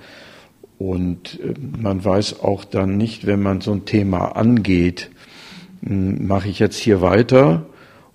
Und 0.77 1.39
äh, 1.41 1.53
man 1.59 2.03
weiß 2.03 2.39
auch 2.39 2.63
dann 2.63 2.95
nicht, 2.95 3.25
wenn 3.25 3.41
man 3.41 3.59
so 3.59 3.73
ein 3.73 3.83
Thema 3.83 4.37
angeht, 4.37 5.11
hm, 5.85 6.25
mache 6.25 6.47
ich 6.47 6.59
jetzt 6.59 6.77
hier 6.77 7.01
weiter 7.01 7.65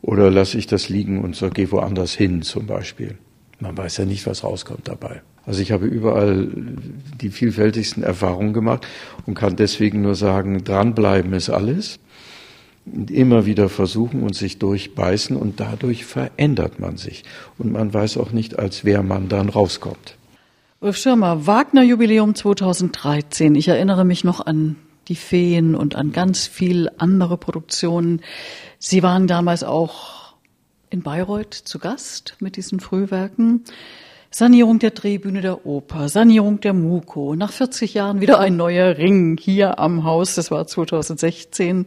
oder 0.01 0.31
lasse 0.31 0.57
ich 0.57 0.67
das 0.67 0.89
liegen 0.89 1.23
und 1.23 1.37
so, 1.37 1.51
gehe 1.51 1.71
woanders 1.71 2.15
hin 2.15 2.41
zum 2.41 2.67
Beispiel. 2.67 3.19
Man 3.61 3.77
weiß 3.77 3.99
ja 3.99 4.05
nicht, 4.07 4.27
was 4.27 4.43
rauskommt 4.43 4.89
dabei. 4.89 5.23
Also 5.47 5.63
ich 5.63 5.73
habe 5.73 5.87
überall 5.87 6.49
die 7.21 7.31
vielfältigsten 7.31 8.03
Erfahrungen 8.03 8.53
gemacht 8.53 8.87
und 9.27 9.35
kann 9.35 9.57
deswegen 9.57 10.03
nur 10.03 10.15
sagen, 10.15 10.65
dranbleiben 10.65 11.33
ist 11.33 11.51
alles. 11.51 11.99
Und 12.87 13.11
immer 13.11 13.47
wieder 13.47 13.69
versuchen 13.69 14.23
und 14.23 14.35
sich 14.35 14.59
durchbeißen 14.59 15.37
und 15.37 15.61
dadurch 15.61 16.07
verändert 16.07 16.81
man 16.81 16.97
sich. 16.97 17.25
Und 17.59 17.73
man 17.73 17.93
weiß 17.93 18.17
auch 18.17 18.33
nicht, 18.33 18.59
als 18.59 18.85
wer 18.85 19.03
man 19.03 19.29
dann 19.29 19.51
rauskommt. 19.51 20.17
Ulf 20.81 20.97
Schirmer, 20.97 21.47
Wagner 21.47 21.83
Jubiläum 21.83 22.35
2013. 22.35 23.55
Ich 23.55 23.69
erinnere 23.69 24.07
mich 24.07 24.25
noch 24.25 24.45
an 24.45 24.77
die 25.09 25.15
Feen 25.17 25.75
und 25.75 25.95
an 25.95 26.13
ganz 26.13 26.47
viel 26.47 26.89
andere 26.97 27.37
Produktionen. 27.37 28.23
Sie 28.79 29.03
waren 29.03 29.27
damals 29.27 29.63
auch 29.63 30.20
in 30.91 31.03
Bayreuth 31.03 31.55
zu 31.55 31.79
Gast 31.79 32.37
mit 32.41 32.57
diesen 32.57 32.81
Frühwerken. 32.81 33.65
Sanierung 34.33 34.79
der 34.79 34.91
Drehbühne 34.91 35.41
der 35.41 35.67
Oper, 35.67 36.09
Sanierung 36.09 36.61
der 36.61 36.73
Muko, 36.73 37.35
nach 37.35 37.53
40 37.53 37.95
Jahren 37.95 38.21
wieder 38.21 38.39
ein 38.39 38.57
neuer 38.57 38.97
Ring 38.97 39.37
hier 39.41 39.81
am 39.81 40.05
Haus, 40.05 40.37
das 40.37 40.53
war 40.53 40.67
2016. 40.67 41.87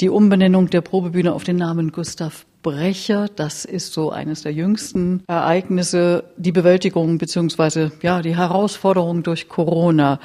Die 0.00 0.08
Umbenennung 0.08 0.70
der 0.70 0.80
Probebühne 0.80 1.34
auf 1.34 1.44
den 1.44 1.56
Namen 1.56 1.92
Gustav 1.92 2.46
Brecher, 2.62 3.28
das 3.28 3.64
ist 3.64 3.92
so 3.92 4.10
eines 4.10 4.42
der 4.42 4.52
jüngsten 4.52 5.22
Ereignisse, 5.28 6.24
die 6.36 6.50
Bewältigung 6.50 7.16
beziehungsweise 7.18 7.92
ja 8.02 8.22
die 8.22 8.36
Herausforderung 8.36 9.22
durch 9.22 9.48
Corona. 9.48 10.18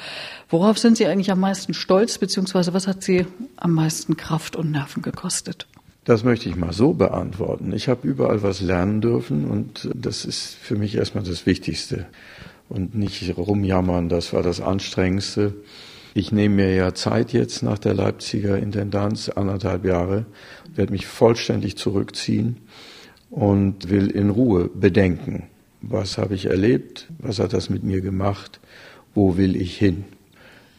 Worauf 0.48 0.78
sind 0.78 0.96
Sie 0.96 1.06
eigentlich 1.06 1.30
am 1.30 1.40
meisten 1.40 1.72
stolz 1.72 2.18
beziehungsweise 2.18 2.74
was 2.74 2.88
hat 2.88 3.02
Sie 3.02 3.26
am 3.56 3.72
meisten 3.74 4.16
Kraft 4.16 4.56
und 4.56 4.72
Nerven 4.72 5.02
gekostet? 5.02 5.68
Das 6.04 6.24
möchte 6.24 6.48
ich 6.48 6.56
mal 6.56 6.72
so 6.72 6.94
beantworten. 6.94 7.72
Ich 7.72 7.88
habe 7.88 8.08
überall 8.08 8.42
was 8.42 8.60
lernen 8.60 9.00
dürfen 9.00 9.44
und 9.44 9.88
das 9.94 10.24
ist 10.24 10.56
für 10.56 10.74
mich 10.74 10.96
erstmal 10.96 11.22
das 11.22 11.46
Wichtigste. 11.46 12.06
Und 12.68 12.94
nicht 12.96 13.36
rumjammern, 13.36 14.08
das 14.08 14.32
war 14.32 14.42
das 14.42 14.60
Anstrengendste. 14.60 15.54
Ich 16.14 16.32
nehme 16.32 16.56
mir 16.56 16.74
ja 16.74 16.92
Zeit 16.94 17.32
jetzt 17.32 17.62
nach 17.62 17.78
der 17.78 17.94
Leipziger 17.94 18.58
Intendanz, 18.58 19.28
anderthalb 19.28 19.84
Jahre, 19.84 20.26
werde 20.74 20.92
mich 20.92 21.06
vollständig 21.06 21.76
zurückziehen 21.76 22.56
und 23.30 23.88
will 23.88 24.10
in 24.10 24.30
Ruhe 24.30 24.68
bedenken, 24.74 25.44
was 25.80 26.18
habe 26.18 26.34
ich 26.34 26.46
erlebt, 26.46 27.08
was 27.18 27.38
hat 27.38 27.52
das 27.52 27.70
mit 27.70 27.84
mir 27.84 28.00
gemacht, 28.00 28.60
wo 29.14 29.36
will 29.36 29.54
ich 29.54 29.78
hin. 29.78 30.04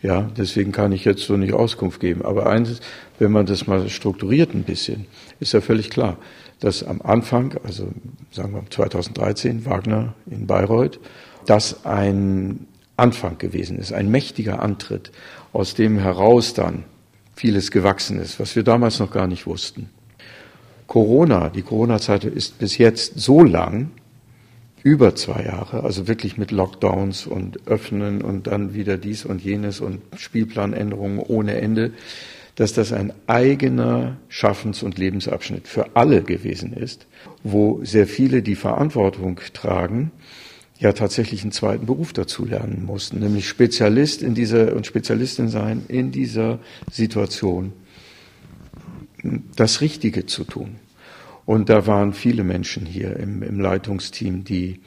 Ja, 0.04 0.30
deswegen 0.38 0.74
kann 0.74 0.92
ich 0.92 1.06
jetzt 1.06 1.24
so 1.24 1.38
nicht 1.38 1.54
Auskunft 1.54 2.02
geben. 2.02 2.24
Aber 2.24 2.48
eines, 2.48 2.82
wenn 3.20 3.32
man 3.32 3.46
das 3.46 3.68
mal 3.68 3.90
strukturiert 3.90 4.54
ein 4.54 4.64
bisschen, 4.64 5.06
ist 5.40 5.54
ja 5.54 5.62
völlig 5.62 5.90
klar, 5.90 6.18
dass 6.60 6.84
am 6.84 7.02
Anfang, 7.02 7.56
also 7.64 7.88
sagen 8.30 8.54
wir 8.54 8.64
2013, 8.70 9.66
Wagner 9.66 10.14
in 10.30 10.46
Bayreuth, 10.46 11.00
das 11.46 11.86
ein 11.86 12.68
Anfang 12.98 13.38
gewesen 13.38 13.80
ist, 13.80 13.94
ein 13.94 14.12
mächtiger 14.12 14.62
Antritt, 14.62 15.12
aus 15.54 15.74
dem 15.74 15.98
heraus 15.98 16.54
dann 16.54 16.84
vieles 17.34 17.72
gewachsen 17.72 18.20
ist, 18.20 18.42
was 18.42 18.58
wir 18.58 18.64
damals 18.64 19.00
noch 19.00 19.10
gar 19.10 19.28
nicht 19.28 19.48
wussten. 19.48 19.90
Corona, 20.86 21.50
die 21.50 21.62
Corona-Zeit 21.62 22.26
ist 22.26 22.60
bis 22.60 22.78
jetzt 22.78 23.20
so 23.20 23.42
lang, 23.42 23.92
über 24.84 25.16
zwei 25.16 25.46
Jahre, 25.46 25.84
also 25.84 26.08
wirklich 26.08 26.38
mit 26.38 26.52
Lockdowns 26.52 27.26
und 27.26 27.68
Öffnen 27.68 28.22
und 28.22 28.48
dann 28.48 28.74
wieder 28.74 28.98
dies 28.98 29.26
und 29.26 29.42
jenes 29.42 29.80
und 29.80 30.02
Spielplanänderungen 30.18 31.20
ohne 31.20 31.56
Ende, 31.56 31.94
dass 32.56 32.74
das 32.74 32.92
ein 32.92 33.14
eigener 33.26 34.18
Schaffens- 34.28 34.84
und 34.84 34.98
Lebensabschnitt 34.98 35.68
für 35.68 35.96
alle 35.96 36.22
gewesen 36.22 36.74
ist, 36.74 37.08
wo 37.44 37.84
sehr 37.84 38.08
viele, 38.08 38.44
die 38.44 38.56
Verantwortung 38.56 39.40
tragen, 39.54 40.12
ja 40.80 40.92
tatsächlich 40.92 41.44
einen 41.44 41.54
zweiten 41.54 41.86
Beruf 41.86 42.12
dazu 42.12 42.46
lernen 42.46 42.84
mussten, 42.86 43.20
nämlich 43.20 43.48
Spezialist 43.48 44.22
in 44.22 44.36
dieser 44.36 44.76
und 44.76 44.86
Spezialistin 44.86 45.48
sein 45.48 45.84
in 45.88 46.12
dieser 46.12 46.60
Situation, 46.92 47.72
das 49.56 49.80
Richtige 49.80 50.26
zu 50.26 50.44
tun. 50.44 50.76
Und 51.46 51.70
da 51.70 51.88
waren 51.88 52.14
viele 52.14 52.44
Menschen 52.44 52.86
hier 52.86 53.18
im, 53.18 53.44
im 53.44 53.60
Leitungsteam, 53.60 54.44
die 54.44 54.80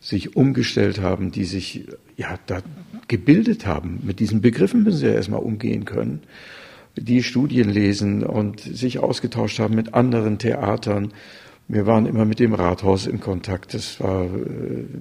sich 0.00 0.34
umgestellt 0.34 1.00
haben, 1.00 1.30
die 1.30 1.44
sich 1.44 1.86
ja 2.16 2.38
da 2.46 2.60
gebildet 3.08 3.66
haben. 3.66 4.00
Mit 4.02 4.18
diesen 4.18 4.40
Begriffen 4.40 4.82
müssen 4.82 4.98
sie 4.98 5.06
ja 5.06 5.12
erstmal 5.12 5.40
umgehen 5.40 5.84
können, 5.84 6.22
die 6.96 7.22
Studien 7.22 7.68
lesen 7.68 8.24
und 8.24 8.60
sich 8.60 8.98
ausgetauscht 8.98 9.58
haben 9.58 9.74
mit 9.74 9.94
anderen 9.94 10.38
Theatern. 10.38 11.12
Wir 11.68 11.86
waren 11.86 12.06
immer 12.06 12.24
mit 12.24 12.40
dem 12.40 12.54
Rathaus 12.54 13.06
in 13.06 13.20
Kontakt. 13.20 13.74
Das 13.74 14.00
war 14.00 14.24
äh, 14.24 14.28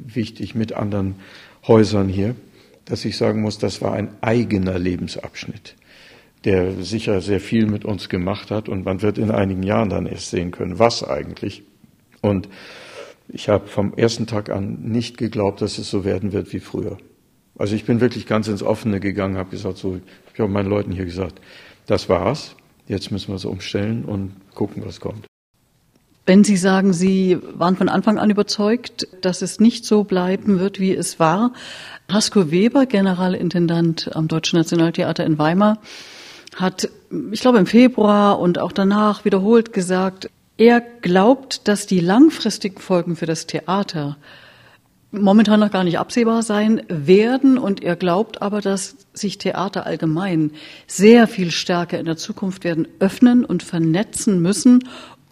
wichtig 0.06 0.54
mit 0.54 0.74
anderen 0.74 1.16
Häusern 1.68 2.08
hier, 2.08 2.36
dass 2.86 3.06
ich 3.06 3.18
sagen 3.18 3.42
muss, 3.42 3.58
das 3.58 3.82
war 3.82 3.94
ein 3.94 4.10
eigener 4.22 4.78
Lebensabschnitt 4.78 5.76
der 6.46 6.84
sicher 6.84 7.22
sehr 7.22 7.40
viel 7.40 7.66
mit 7.66 7.86
uns 7.86 8.10
gemacht 8.10 8.52
hat 8.52 8.70
und 8.70 8.86
man 8.86 9.02
wird 9.02 9.18
in 9.18 9.32
einigen 9.32 9.64
Jahren 9.64 9.90
dann 9.90 10.06
erst 10.06 10.30
sehen 10.30 10.52
können, 10.52 10.80
was 10.80 11.04
eigentlich. 11.04 11.64
Und 12.22 12.48
ich 13.28 13.50
habe 13.50 13.68
vom 13.68 13.94
ersten 13.94 14.26
Tag 14.26 14.50
an 14.50 14.80
nicht 14.82 15.18
geglaubt, 15.18 15.62
dass 15.62 15.78
es 15.78 15.90
so 15.90 16.06
werden 16.06 16.32
wird 16.32 16.52
wie 16.54 16.60
früher. 16.60 16.98
Also 17.58 17.76
ich 17.76 17.84
bin 17.84 18.00
wirklich 18.00 18.26
ganz 18.26 18.48
ins 18.48 18.64
Offene 18.64 19.00
gegangen, 19.00 19.38
habe 19.38 19.50
gesagt, 19.50 19.78
so, 19.78 20.00
ich 20.34 20.40
habe 20.40 20.52
meinen 20.52 20.70
Leuten 20.70 20.92
hier 20.92 21.06
gesagt, 21.06 21.42
das 21.86 22.08
war's, 22.08 22.56
jetzt 22.88 23.12
müssen 23.12 23.30
wir 23.30 23.36
es 23.36 23.46
umstellen 23.46 24.06
und 24.06 24.32
gucken, 24.56 24.84
was 24.86 25.00
kommt. 25.00 25.26
Wenn 26.26 26.44
Sie 26.44 26.58
sagen, 26.58 26.94
Sie 26.94 27.38
waren 27.56 27.76
von 27.76 27.90
Anfang 27.90 28.18
an 28.20 28.30
überzeugt, 28.30 29.08
dass 29.22 29.42
es 29.42 29.60
nicht 29.60 29.84
so 29.84 30.04
bleiben 30.04 30.60
wird, 30.60 30.80
wie 30.80 30.94
es 30.94 31.20
war, 31.20 31.54
Hasko 32.08 32.52
Weber, 32.52 32.86
Generalintendant 32.86 34.16
am 34.16 34.28
Deutschen 34.28 34.58
Nationaltheater 34.58 35.26
in 35.26 35.38
Weimar, 35.38 35.80
hat, 36.56 36.90
ich 37.32 37.42
glaube 37.42 37.60
im 37.60 37.66
Februar 37.66 38.40
und 38.40 38.60
auch 38.60 38.72
danach 38.72 39.26
wiederholt 39.26 39.74
gesagt, 39.74 40.30
er 40.58 40.82
glaubt, 40.82 41.68
dass 41.68 41.88
die 41.88 42.00
langfristigen 42.00 42.80
Folgen 42.80 43.16
für 43.16 43.26
das 43.26 43.48
Theater 43.48 44.18
momentan 45.12 45.60
noch 45.60 45.72
gar 45.72 45.84
nicht 45.84 45.98
absehbar 45.98 46.44
sein 46.44 46.84
werden 46.88 47.58
und 47.58 47.82
er 47.82 47.96
glaubt 47.96 48.42
aber, 48.42 48.62
dass 48.62 48.96
sich 49.14 49.38
Theater 49.38 49.86
allgemein 49.86 50.52
sehr 50.86 51.28
viel 51.28 51.52
stärker 51.52 52.00
in 52.00 52.06
der 52.06 52.18
Zukunft 52.18 52.64
werden 52.64 52.88
öffnen 53.00 53.44
und 53.44 53.64
vernetzen 53.64 54.42
müssen, 54.42 54.84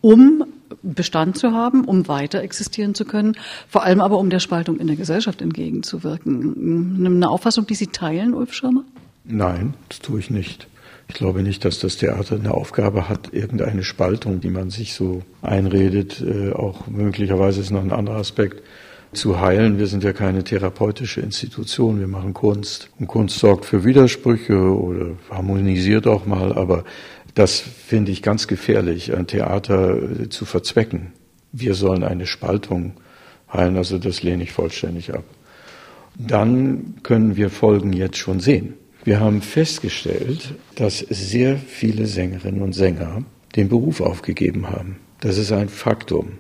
um 0.02 0.46
Bestand 0.82 1.38
zu 1.38 1.52
haben, 1.52 1.86
um 1.86 2.08
weiter 2.08 2.42
existieren 2.42 2.96
zu 2.96 3.06
können, 3.06 3.36
vor 3.68 3.84
allem 3.84 4.02
aber 4.02 4.18
um 4.18 4.30
der 4.30 4.40
Spaltung 4.40 4.80
in 4.80 4.88
der 4.88 4.96
Gesellschaft 4.96 5.42
entgegenzuwirken. 5.42 7.06
Eine 7.06 7.30
Auffassung, 7.30 7.68
die 7.68 7.76
Sie 7.76 7.88
teilen, 7.88 8.34
Ulf 8.34 8.54
Schirmer? 8.54 8.84
Nein, 9.24 9.74
das 9.90 10.00
tue 10.00 10.20
ich 10.20 10.30
nicht. 10.30 10.68
Ich 11.10 11.16
glaube 11.16 11.42
nicht, 11.42 11.64
dass 11.64 11.80
das 11.80 11.98
Theater 11.98 12.36
eine 12.36 12.54
Aufgabe 12.54 13.08
hat, 13.08 13.34
irgendeine 13.34 13.84
Spaltung, 13.84 14.42
die 14.42 14.50
man 14.50 14.70
sich 14.70 14.94
so 14.94 15.24
einredet, 15.42 16.22
äh, 16.22 16.52
auch 16.52 16.88
möglicherweise 16.88 17.62
ist 17.62 17.72
noch 17.72 17.82
ein 17.82 17.94
anderer 17.94 18.18
Aspekt, 18.18 18.62
zu 19.14 19.40
heilen. 19.40 19.80
Wir 19.80 19.88
sind 19.88 20.04
ja 20.04 20.14
keine 20.14 20.44
therapeutische 20.44 21.22
Institution, 21.22 22.00
wir 22.00 22.08
machen 22.08 22.34
Kunst. 22.34 22.90
Und 23.00 23.08
Kunst 23.08 23.40
sorgt 23.40 23.66
für 23.66 23.84
Widersprüche 23.84 24.58
oder 24.58 25.12
harmonisiert 25.30 26.08
auch 26.08 26.26
mal, 26.26 26.54
aber 26.54 26.84
das 27.34 27.60
finde 27.60 28.12
ich 28.12 28.22
ganz 28.22 28.48
gefährlich, 28.48 29.16
ein 29.16 29.28
Theater 29.28 29.96
äh, 29.96 30.30
zu 30.30 30.46
verzwecken. 30.46 31.14
Wir 31.52 31.74
sollen 31.74 32.04
eine 32.04 32.26
Spaltung 32.26 32.94
heilen, 33.52 33.78
also 33.78 33.98
das 33.98 34.24
lehne 34.24 34.44
ich 34.44 34.52
vollständig 34.52 35.14
ab. 35.14 35.24
Dann 36.16 36.96
können 37.04 37.36
wir 37.38 37.50
Folgen 37.50 37.94
jetzt 37.94 38.18
schon 38.18 38.40
sehen. 38.40 38.74
Wir 39.08 39.22
haben 39.22 39.42
festgestellt, 39.42 40.54
dass 40.76 41.00
sehr 41.00 41.56
viele 41.56 42.08
Sängerinnen 42.08 42.62
und 42.62 42.74
Sänger 42.74 43.24
den 43.56 43.70
Beruf 43.70 44.02
aufgegeben 44.02 44.70
haben. 44.70 44.98
Das 45.22 45.38
ist 45.38 45.54
ein 45.54 45.70
Faktum. 45.70 46.40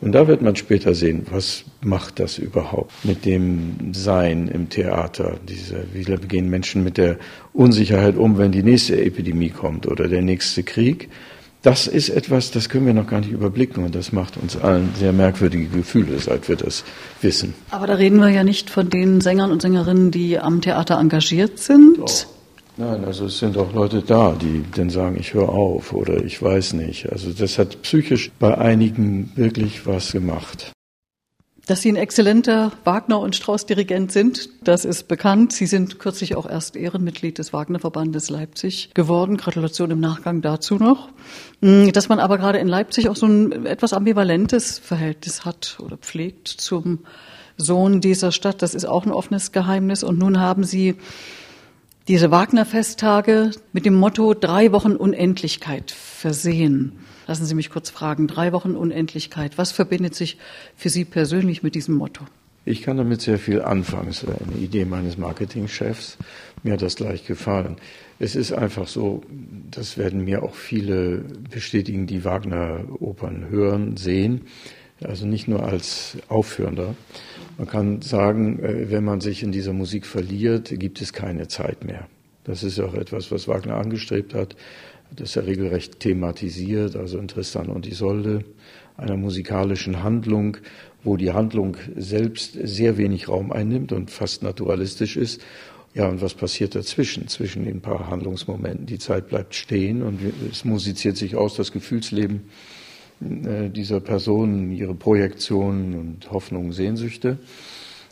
Und 0.00 0.10
da 0.16 0.26
wird 0.26 0.42
man 0.42 0.56
später 0.56 0.96
sehen, 0.96 1.26
was 1.30 1.62
macht 1.80 2.18
das 2.18 2.38
überhaupt 2.38 2.90
mit 3.04 3.24
dem 3.24 3.92
Sein 3.92 4.48
im 4.48 4.68
Theater. 4.68 5.38
Diese, 5.48 5.84
wie 5.92 6.02
gehen 6.02 6.50
Menschen 6.50 6.82
mit 6.82 6.98
der 6.98 7.18
Unsicherheit 7.52 8.16
um, 8.16 8.36
wenn 8.36 8.50
die 8.50 8.64
nächste 8.64 9.00
Epidemie 9.00 9.50
kommt 9.50 9.86
oder 9.86 10.08
der 10.08 10.22
nächste 10.22 10.64
Krieg. 10.64 11.08
Das 11.68 11.86
ist 11.86 12.08
etwas, 12.08 12.50
das 12.50 12.70
können 12.70 12.86
wir 12.86 12.94
noch 12.94 13.06
gar 13.06 13.20
nicht 13.20 13.30
überblicken 13.30 13.84
und 13.84 13.94
das 13.94 14.10
macht 14.10 14.38
uns 14.38 14.56
allen 14.56 14.94
sehr 14.98 15.12
merkwürdige 15.12 15.66
Gefühle, 15.66 16.18
seit 16.18 16.48
wir 16.48 16.56
das 16.56 16.82
wissen. 17.20 17.52
Aber 17.70 17.86
da 17.86 17.94
reden 17.94 18.20
wir 18.20 18.30
ja 18.30 18.42
nicht 18.42 18.70
von 18.70 18.88
den 18.88 19.20
Sängern 19.20 19.52
und 19.52 19.60
Sängerinnen, 19.60 20.10
die 20.10 20.38
am 20.38 20.62
Theater 20.62 20.98
engagiert 20.98 21.58
sind. 21.58 21.98
Doch. 21.98 22.26
Nein, 22.78 23.04
also 23.04 23.26
es 23.26 23.38
sind 23.38 23.58
auch 23.58 23.74
Leute 23.74 24.00
da, 24.00 24.34
die 24.40 24.64
dann 24.74 24.88
sagen, 24.88 25.16
ich 25.20 25.34
höre 25.34 25.50
auf 25.50 25.92
oder 25.92 26.24
ich 26.24 26.40
weiß 26.40 26.72
nicht. 26.72 27.12
Also 27.12 27.32
das 27.32 27.58
hat 27.58 27.82
psychisch 27.82 28.30
bei 28.38 28.56
einigen 28.56 29.30
wirklich 29.34 29.86
was 29.86 30.12
gemacht. 30.12 30.72
Dass 31.68 31.82
Sie 31.82 31.92
ein 31.92 31.96
exzellenter 31.96 32.72
Wagner- 32.84 33.20
und 33.20 33.36
Strauß-Dirigent 33.36 34.10
sind, 34.10 34.48
das 34.62 34.86
ist 34.86 35.06
bekannt. 35.06 35.52
Sie 35.52 35.66
sind 35.66 35.98
kürzlich 35.98 36.34
auch 36.34 36.48
erst 36.48 36.76
Ehrenmitglied 36.76 37.36
des 37.36 37.52
Wagner-Verbandes 37.52 38.30
Leipzig 38.30 38.88
geworden. 38.94 39.36
Gratulation 39.36 39.90
im 39.90 40.00
Nachgang 40.00 40.40
dazu 40.40 40.76
noch. 40.76 41.10
Hm, 41.60 41.92
dass 41.92 42.08
man 42.08 42.20
aber 42.20 42.38
gerade 42.38 42.56
in 42.56 42.68
Leipzig 42.68 43.10
auch 43.10 43.16
so 43.16 43.26
ein 43.26 43.66
etwas 43.66 43.92
ambivalentes 43.92 44.78
Verhältnis 44.78 45.44
hat 45.44 45.76
oder 45.84 45.98
pflegt 45.98 46.48
zum 46.48 47.00
Sohn 47.58 48.00
dieser 48.00 48.32
Stadt, 48.32 48.62
das 48.62 48.74
ist 48.74 48.86
auch 48.86 49.04
ein 49.04 49.12
offenes 49.12 49.52
Geheimnis. 49.52 50.02
Und 50.02 50.18
nun 50.18 50.40
haben 50.40 50.64
Sie 50.64 50.94
diese 52.08 52.30
Wagner-Festtage 52.30 53.50
mit 53.74 53.84
dem 53.84 53.94
Motto 53.94 54.32
drei 54.32 54.72
Wochen 54.72 54.96
Unendlichkeit 54.96 55.90
versehen. 55.90 56.92
Lassen 57.28 57.44
Sie 57.44 57.54
mich 57.54 57.68
kurz 57.68 57.90
fragen, 57.90 58.26
drei 58.26 58.54
Wochen 58.54 58.70
Unendlichkeit, 58.70 59.58
was 59.58 59.70
verbindet 59.70 60.14
sich 60.14 60.38
für 60.74 60.88
Sie 60.88 61.04
persönlich 61.04 61.62
mit 61.62 61.74
diesem 61.74 61.94
Motto? 61.94 62.24
Ich 62.64 62.80
kann 62.80 62.96
damit 62.96 63.20
sehr 63.20 63.38
viel 63.38 63.60
anfangen. 63.60 64.08
Es 64.08 64.26
war 64.26 64.34
eine 64.40 64.56
Idee 64.56 64.86
meines 64.86 65.18
Marketingchefs. 65.18 66.16
Mir 66.62 66.72
hat 66.72 66.80
das 66.80 66.96
gleich 66.96 67.26
gefallen. 67.26 67.76
Es 68.18 68.34
ist 68.34 68.52
einfach 68.52 68.88
so, 68.88 69.22
das 69.70 69.98
werden 69.98 70.24
mir 70.24 70.42
auch 70.42 70.54
viele 70.54 71.18
bestätigen, 71.50 72.06
die 72.06 72.24
Wagner-Opern 72.24 73.50
hören, 73.50 73.98
sehen. 73.98 74.46
Also 75.04 75.26
nicht 75.26 75.48
nur 75.48 75.64
als 75.64 76.16
Aufführender. 76.28 76.94
Man 77.58 77.68
kann 77.68 78.00
sagen, 78.00 78.58
äh, 78.60 78.90
wenn 78.90 79.04
man 79.04 79.20
sich 79.20 79.42
in 79.42 79.52
dieser 79.52 79.74
Musik 79.74 80.06
verliert, 80.06 80.72
gibt 80.78 81.02
es 81.02 81.12
keine 81.12 81.46
Zeit 81.46 81.84
mehr. 81.84 82.08
Das 82.44 82.62
ist 82.64 82.80
auch 82.80 82.94
etwas, 82.94 83.30
was 83.30 83.46
Wagner 83.46 83.76
angestrebt 83.76 84.32
hat 84.32 84.56
das 85.10 85.30
ist 85.30 85.34
ja 85.36 85.42
regelrecht 85.42 86.00
thematisiert, 86.00 86.96
also 86.96 87.18
in 87.18 87.28
Tristan 87.28 87.68
und 87.68 87.86
Isolde, 87.86 88.44
einer 88.96 89.16
musikalischen 89.16 90.02
Handlung, 90.02 90.58
wo 91.04 91.16
die 91.16 91.32
Handlung 91.32 91.76
selbst 91.96 92.58
sehr 92.60 92.98
wenig 92.98 93.28
Raum 93.28 93.52
einnimmt 93.52 93.92
und 93.92 94.10
fast 94.10 94.42
naturalistisch 94.42 95.16
ist. 95.16 95.40
Ja, 95.94 96.08
und 96.08 96.20
was 96.20 96.34
passiert 96.34 96.74
dazwischen, 96.74 97.28
zwischen 97.28 97.64
den 97.64 97.80
paar 97.80 98.08
Handlungsmomenten? 98.08 98.86
Die 98.86 98.98
Zeit 98.98 99.28
bleibt 99.28 99.54
stehen 99.54 100.02
und 100.02 100.20
es 100.50 100.64
musiziert 100.64 101.16
sich 101.16 101.34
aus 101.34 101.56
das 101.56 101.72
Gefühlsleben 101.72 102.42
äh, 103.20 103.70
dieser 103.70 104.00
Personen, 104.00 104.70
ihre 104.70 104.94
Projektionen 104.94 105.94
und 105.94 106.30
Hoffnungen, 106.30 106.72
Sehnsüchte. 106.72 107.38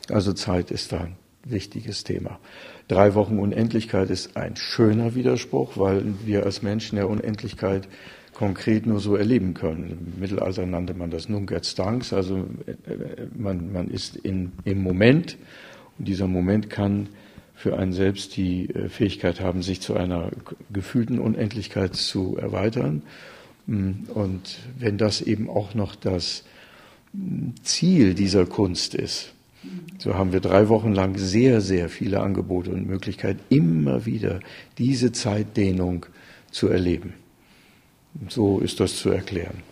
Also 0.09 0.33
Zeit 0.33 0.71
ist 0.71 0.91
da 0.91 1.07
wichtiges 1.49 2.03
Thema. 2.03 2.39
Drei 2.87 3.15
Wochen 3.15 3.39
Unendlichkeit 3.39 4.09
ist 4.09 4.37
ein 4.37 4.55
schöner 4.55 5.15
Widerspruch, 5.15 5.77
weil 5.77 6.03
wir 6.25 6.45
als 6.45 6.61
Menschen 6.61 6.95
der 6.95 7.09
Unendlichkeit 7.09 7.87
konkret 8.33 8.85
nur 8.85 8.99
so 8.99 9.15
erleben 9.15 9.53
können. 9.55 10.11
Im 10.13 10.19
Mittelalter 10.19 10.65
nannte 10.65 10.93
man 10.93 11.09
das 11.09 11.27
Nunc 11.27 11.51
et 11.51 11.65
Stanks, 11.65 12.13
also 12.13 12.45
äh, 12.67 13.25
man, 13.35 13.71
man 13.71 13.89
ist 13.89 14.15
in, 14.15 14.51
im 14.63 14.83
Moment 14.83 15.37
und 15.97 16.07
dieser 16.07 16.27
Moment 16.27 16.69
kann 16.69 17.09
für 17.55 17.77
einen 17.77 17.93
selbst 17.93 18.37
die 18.37 18.69
äh, 18.69 18.89
Fähigkeit 18.89 19.41
haben, 19.41 19.63
sich 19.63 19.81
zu 19.81 19.95
einer 19.95 20.29
gefühlten 20.71 21.17
Unendlichkeit 21.17 21.95
zu 21.95 22.37
erweitern. 22.37 23.01
Mm, 23.65 24.03
und 24.13 24.59
wenn 24.77 24.99
das 24.99 25.21
eben 25.21 25.49
auch 25.49 25.73
noch 25.73 25.95
das 25.95 26.43
Ziel 27.63 28.13
dieser 28.13 28.45
Kunst 28.45 28.93
ist, 28.93 29.33
so 29.97 30.15
haben 30.15 30.31
wir 30.33 30.39
drei 30.39 30.69
Wochen 30.69 30.93
lang 30.93 31.17
sehr, 31.17 31.61
sehr 31.61 31.89
viele 31.89 32.21
Angebote 32.21 32.71
und 32.71 32.87
Möglichkeiten, 32.87 33.39
immer 33.49 34.05
wieder 34.05 34.39
diese 34.77 35.11
Zeitdehnung 35.11 36.05
zu 36.51 36.67
erleben. 36.67 37.13
So 38.29 38.59
ist 38.59 38.79
das 38.79 38.97
zu 38.97 39.09
erklären. 39.09 39.63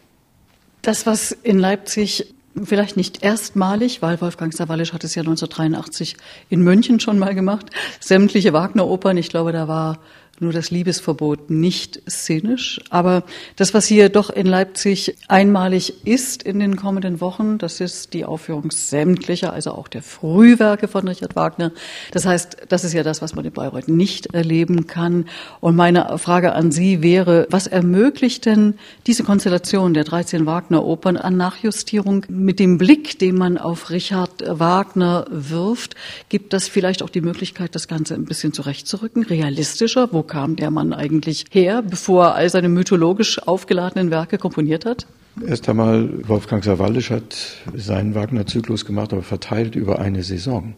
Das, 0.81 1.05
was 1.05 1.31
in 1.31 1.57
Leipzig 1.57 2.35
vielleicht 2.63 2.95
nicht 2.95 3.23
erstmalig, 3.23 4.01
weil 4.01 4.21
Wolfgang 4.21 4.53
Sawallisch 4.53 4.93
hat 4.93 5.03
es 5.03 5.15
ja 5.15 5.21
1983 5.21 6.15
in 6.49 6.61
München 6.61 6.99
schon 6.99 7.19
mal 7.19 7.35
gemacht, 7.35 7.69
sämtliche 7.99 8.53
Wagner-Opern, 8.53 9.17
ich 9.17 9.29
glaube, 9.29 9.51
da 9.51 9.67
war 9.67 9.99
nur 10.39 10.51
das 10.51 10.71
Liebesverbot 10.71 11.49
nicht 11.49 12.01
szenisch. 12.09 12.81
Aber 12.89 13.23
das, 13.55 13.73
was 13.73 13.85
hier 13.85 14.09
doch 14.09 14.29
in 14.29 14.45
Leipzig 14.45 15.15
einmalig 15.27 16.05
ist 16.05 16.43
in 16.43 16.59
den 16.59 16.75
kommenden 16.75 17.21
Wochen, 17.21 17.57
das 17.57 17.79
ist 17.79 18.13
die 18.13 18.25
Aufführung 18.25 18.71
sämtlicher, 18.71 19.53
also 19.53 19.71
auch 19.71 19.87
der 19.87 20.01
Frühwerke 20.01 20.87
von 20.87 21.07
Richard 21.07 21.35
Wagner. 21.35 21.71
Das 22.11 22.25
heißt, 22.25 22.57
das 22.69 22.83
ist 22.83 22.93
ja 22.93 23.03
das, 23.03 23.21
was 23.21 23.35
man 23.35 23.45
in 23.45 23.51
Bayreuth 23.51 23.87
nicht 23.87 24.33
erleben 24.33 24.87
kann. 24.87 25.25
Und 25.61 25.75
meine 25.75 26.17
Frage 26.17 26.53
an 26.53 26.71
Sie 26.71 27.01
wäre, 27.01 27.47
was 27.49 27.67
ermöglicht 27.67 28.45
denn 28.45 28.75
diese 29.07 29.23
Konstellation 29.23 29.93
der 29.93 30.03
13 30.03 30.45
Wagner-Opern 30.45 31.17
an 31.17 31.37
Nachjustierung 31.37 32.25
mit 32.29 32.59
dem 32.59 32.77
Blick, 32.77 33.19
den 33.19 33.35
man 33.35 33.57
auf 33.57 33.89
Richard 33.89 34.43
Wagner 34.45 35.25
wirft? 35.29 35.95
Gibt 36.29 36.53
das 36.53 36.67
vielleicht 36.67 37.01
auch 37.03 37.09
die 37.09 37.21
Möglichkeit, 37.21 37.75
das 37.75 37.87
Ganze 37.87 38.15
ein 38.15 38.25
bisschen 38.25 38.53
zurechtzurücken, 38.53 39.23
realistischer? 39.23 40.09
Wo 40.11 40.24
kam 40.25 40.55
der 40.55 40.71
Mann 40.71 40.93
eigentlich 40.93 41.45
her, 41.51 41.81
bevor 41.81 42.25
er 42.25 42.35
all 42.35 42.49
seine 42.49 42.69
mythologisch 42.69 43.39
aufgeladenen 43.47 44.11
Werke 44.11 44.37
komponiert 44.37 44.85
hat? 44.85 45.07
Erst 45.45 45.67
einmal, 45.67 46.09
Wolfgang 46.27 46.63
Sawallisch 46.63 47.09
hat 47.09 47.35
seinen 47.75 48.15
Wagner-Zyklus 48.15 48.85
gemacht, 48.85 49.11
aber 49.11 49.21
verteilt 49.21 49.75
über 49.75 49.99
eine 49.99 50.23
Saison. 50.23 50.75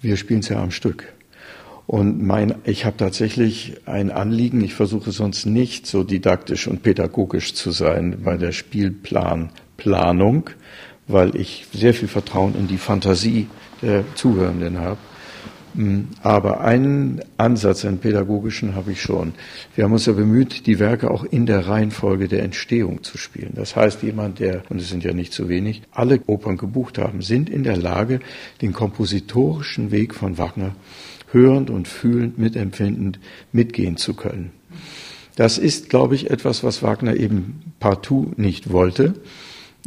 Wir 0.00 0.16
spielen 0.16 0.40
es 0.40 0.48
ja 0.48 0.62
am 0.62 0.70
Stück. 0.70 1.12
Und 1.86 2.22
mein, 2.22 2.54
ich 2.64 2.84
habe 2.84 2.96
tatsächlich 2.96 3.74
ein 3.86 4.10
Anliegen, 4.10 4.62
ich 4.62 4.74
versuche 4.74 5.10
sonst 5.12 5.46
nicht 5.46 5.86
so 5.86 6.04
didaktisch 6.04 6.66
und 6.68 6.82
pädagogisch 6.82 7.54
zu 7.54 7.70
sein 7.70 8.22
bei 8.24 8.36
der 8.36 8.52
Spielplanplanung, 8.52 10.50
weil 11.06 11.36
ich 11.36 11.66
sehr 11.72 11.92
viel 11.92 12.08
Vertrauen 12.08 12.54
in 12.54 12.68
die 12.68 12.78
Fantasie 12.78 13.48
der 13.82 14.04
Zuhörenden 14.14 14.78
habe. 14.78 14.98
Hm, 15.74 16.08
aber 16.22 16.60
einen 16.60 17.22
Ansatz, 17.38 17.84
einen 17.84 17.98
pädagogischen, 17.98 18.74
habe 18.74 18.92
ich 18.92 19.00
schon. 19.00 19.32
Wir 19.74 19.84
haben 19.84 19.92
uns 19.92 20.06
ja 20.06 20.12
bemüht, 20.12 20.66
die 20.66 20.78
Werke 20.78 21.10
auch 21.10 21.24
in 21.24 21.46
der 21.46 21.66
Reihenfolge 21.66 22.28
der 22.28 22.42
Entstehung 22.42 23.02
zu 23.02 23.16
spielen. 23.16 23.52
Das 23.54 23.74
heißt, 23.74 24.02
jemand, 24.02 24.38
der, 24.38 24.62
und 24.68 24.80
es 24.80 24.90
sind 24.90 25.02
ja 25.02 25.14
nicht 25.14 25.32
zu 25.32 25.48
wenig, 25.48 25.82
alle 25.90 26.20
Opern 26.26 26.58
gebucht 26.58 26.98
haben, 26.98 27.22
sind 27.22 27.48
in 27.48 27.62
der 27.62 27.76
Lage, 27.76 28.20
den 28.60 28.72
kompositorischen 28.72 29.90
Weg 29.90 30.14
von 30.14 30.36
Wagner 30.36 30.74
hörend 31.30 31.70
und 31.70 31.88
fühlend, 31.88 32.38
mitempfindend 32.38 33.18
mitgehen 33.52 33.96
zu 33.96 34.14
können. 34.14 34.50
Das 35.36 35.56
ist, 35.56 35.88
glaube 35.88 36.14
ich, 36.14 36.30
etwas, 36.30 36.62
was 36.62 36.82
Wagner 36.82 37.16
eben 37.16 37.72
partout 37.80 38.32
nicht 38.36 38.70
wollte. 38.70 39.14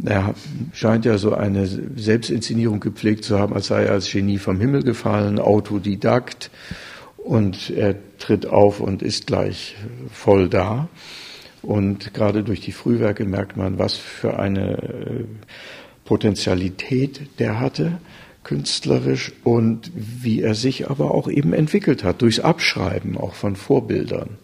Er 0.04 0.34
scheint 0.72 1.04
ja 1.04 1.16
so 1.16 1.34
eine 1.34 1.66
Selbstinszenierung 1.66 2.80
gepflegt 2.80 3.24
zu 3.24 3.38
haben, 3.38 3.54
als 3.54 3.68
sei 3.68 3.84
er 3.84 3.92
als 3.92 4.10
Genie 4.10 4.38
vom 4.38 4.60
Himmel 4.60 4.82
gefallen, 4.82 5.38
Autodidakt 5.38 6.50
und 7.16 7.70
er 7.70 7.96
tritt 8.18 8.46
auf 8.46 8.80
und 8.80 9.02
ist 9.02 9.26
gleich 9.26 9.76
voll 10.12 10.48
da. 10.48 10.88
Und 11.62 12.14
gerade 12.14 12.44
durch 12.44 12.60
die 12.60 12.72
Frühwerke 12.72 13.24
merkt 13.24 13.56
man, 13.56 13.78
was 13.78 13.94
für 13.94 14.38
eine 14.38 14.78
äh, 14.78 15.24
Potentialität 16.04 17.40
der 17.40 17.58
hatte, 17.58 17.98
künstlerisch 18.44 19.32
und 19.42 19.90
wie 19.94 20.42
er 20.42 20.54
sich 20.54 20.88
aber 20.88 21.10
auch 21.10 21.28
eben 21.28 21.52
entwickelt 21.52 22.04
hat, 22.04 22.22
durchs 22.22 22.38
Abschreiben 22.38 23.16
auch 23.16 23.34
von 23.34 23.56
Vorbildern. 23.56 24.38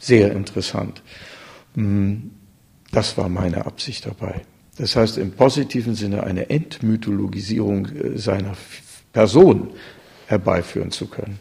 Sehr 0.00 0.32
interessant. 0.32 1.02
Hm, 1.74 2.32
das 2.90 3.16
war 3.16 3.28
meine 3.28 3.66
Absicht 3.66 4.06
dabei. 4.06 4.42
Das 4.78 4.94
heißt 4.94 5.18
im 5.18 5.32
positiven 5.32 5.94
Sinne 5.94 6.22
eine 6.22 6.48
Entmythologisierung 6.50 7.86
äh, 7.86 8.18
seiner 8.18 8.56
Person 9.12 9.70
herbeiführen 10.26 10.90
zu 10.90 11.06
können. 11.06 11.38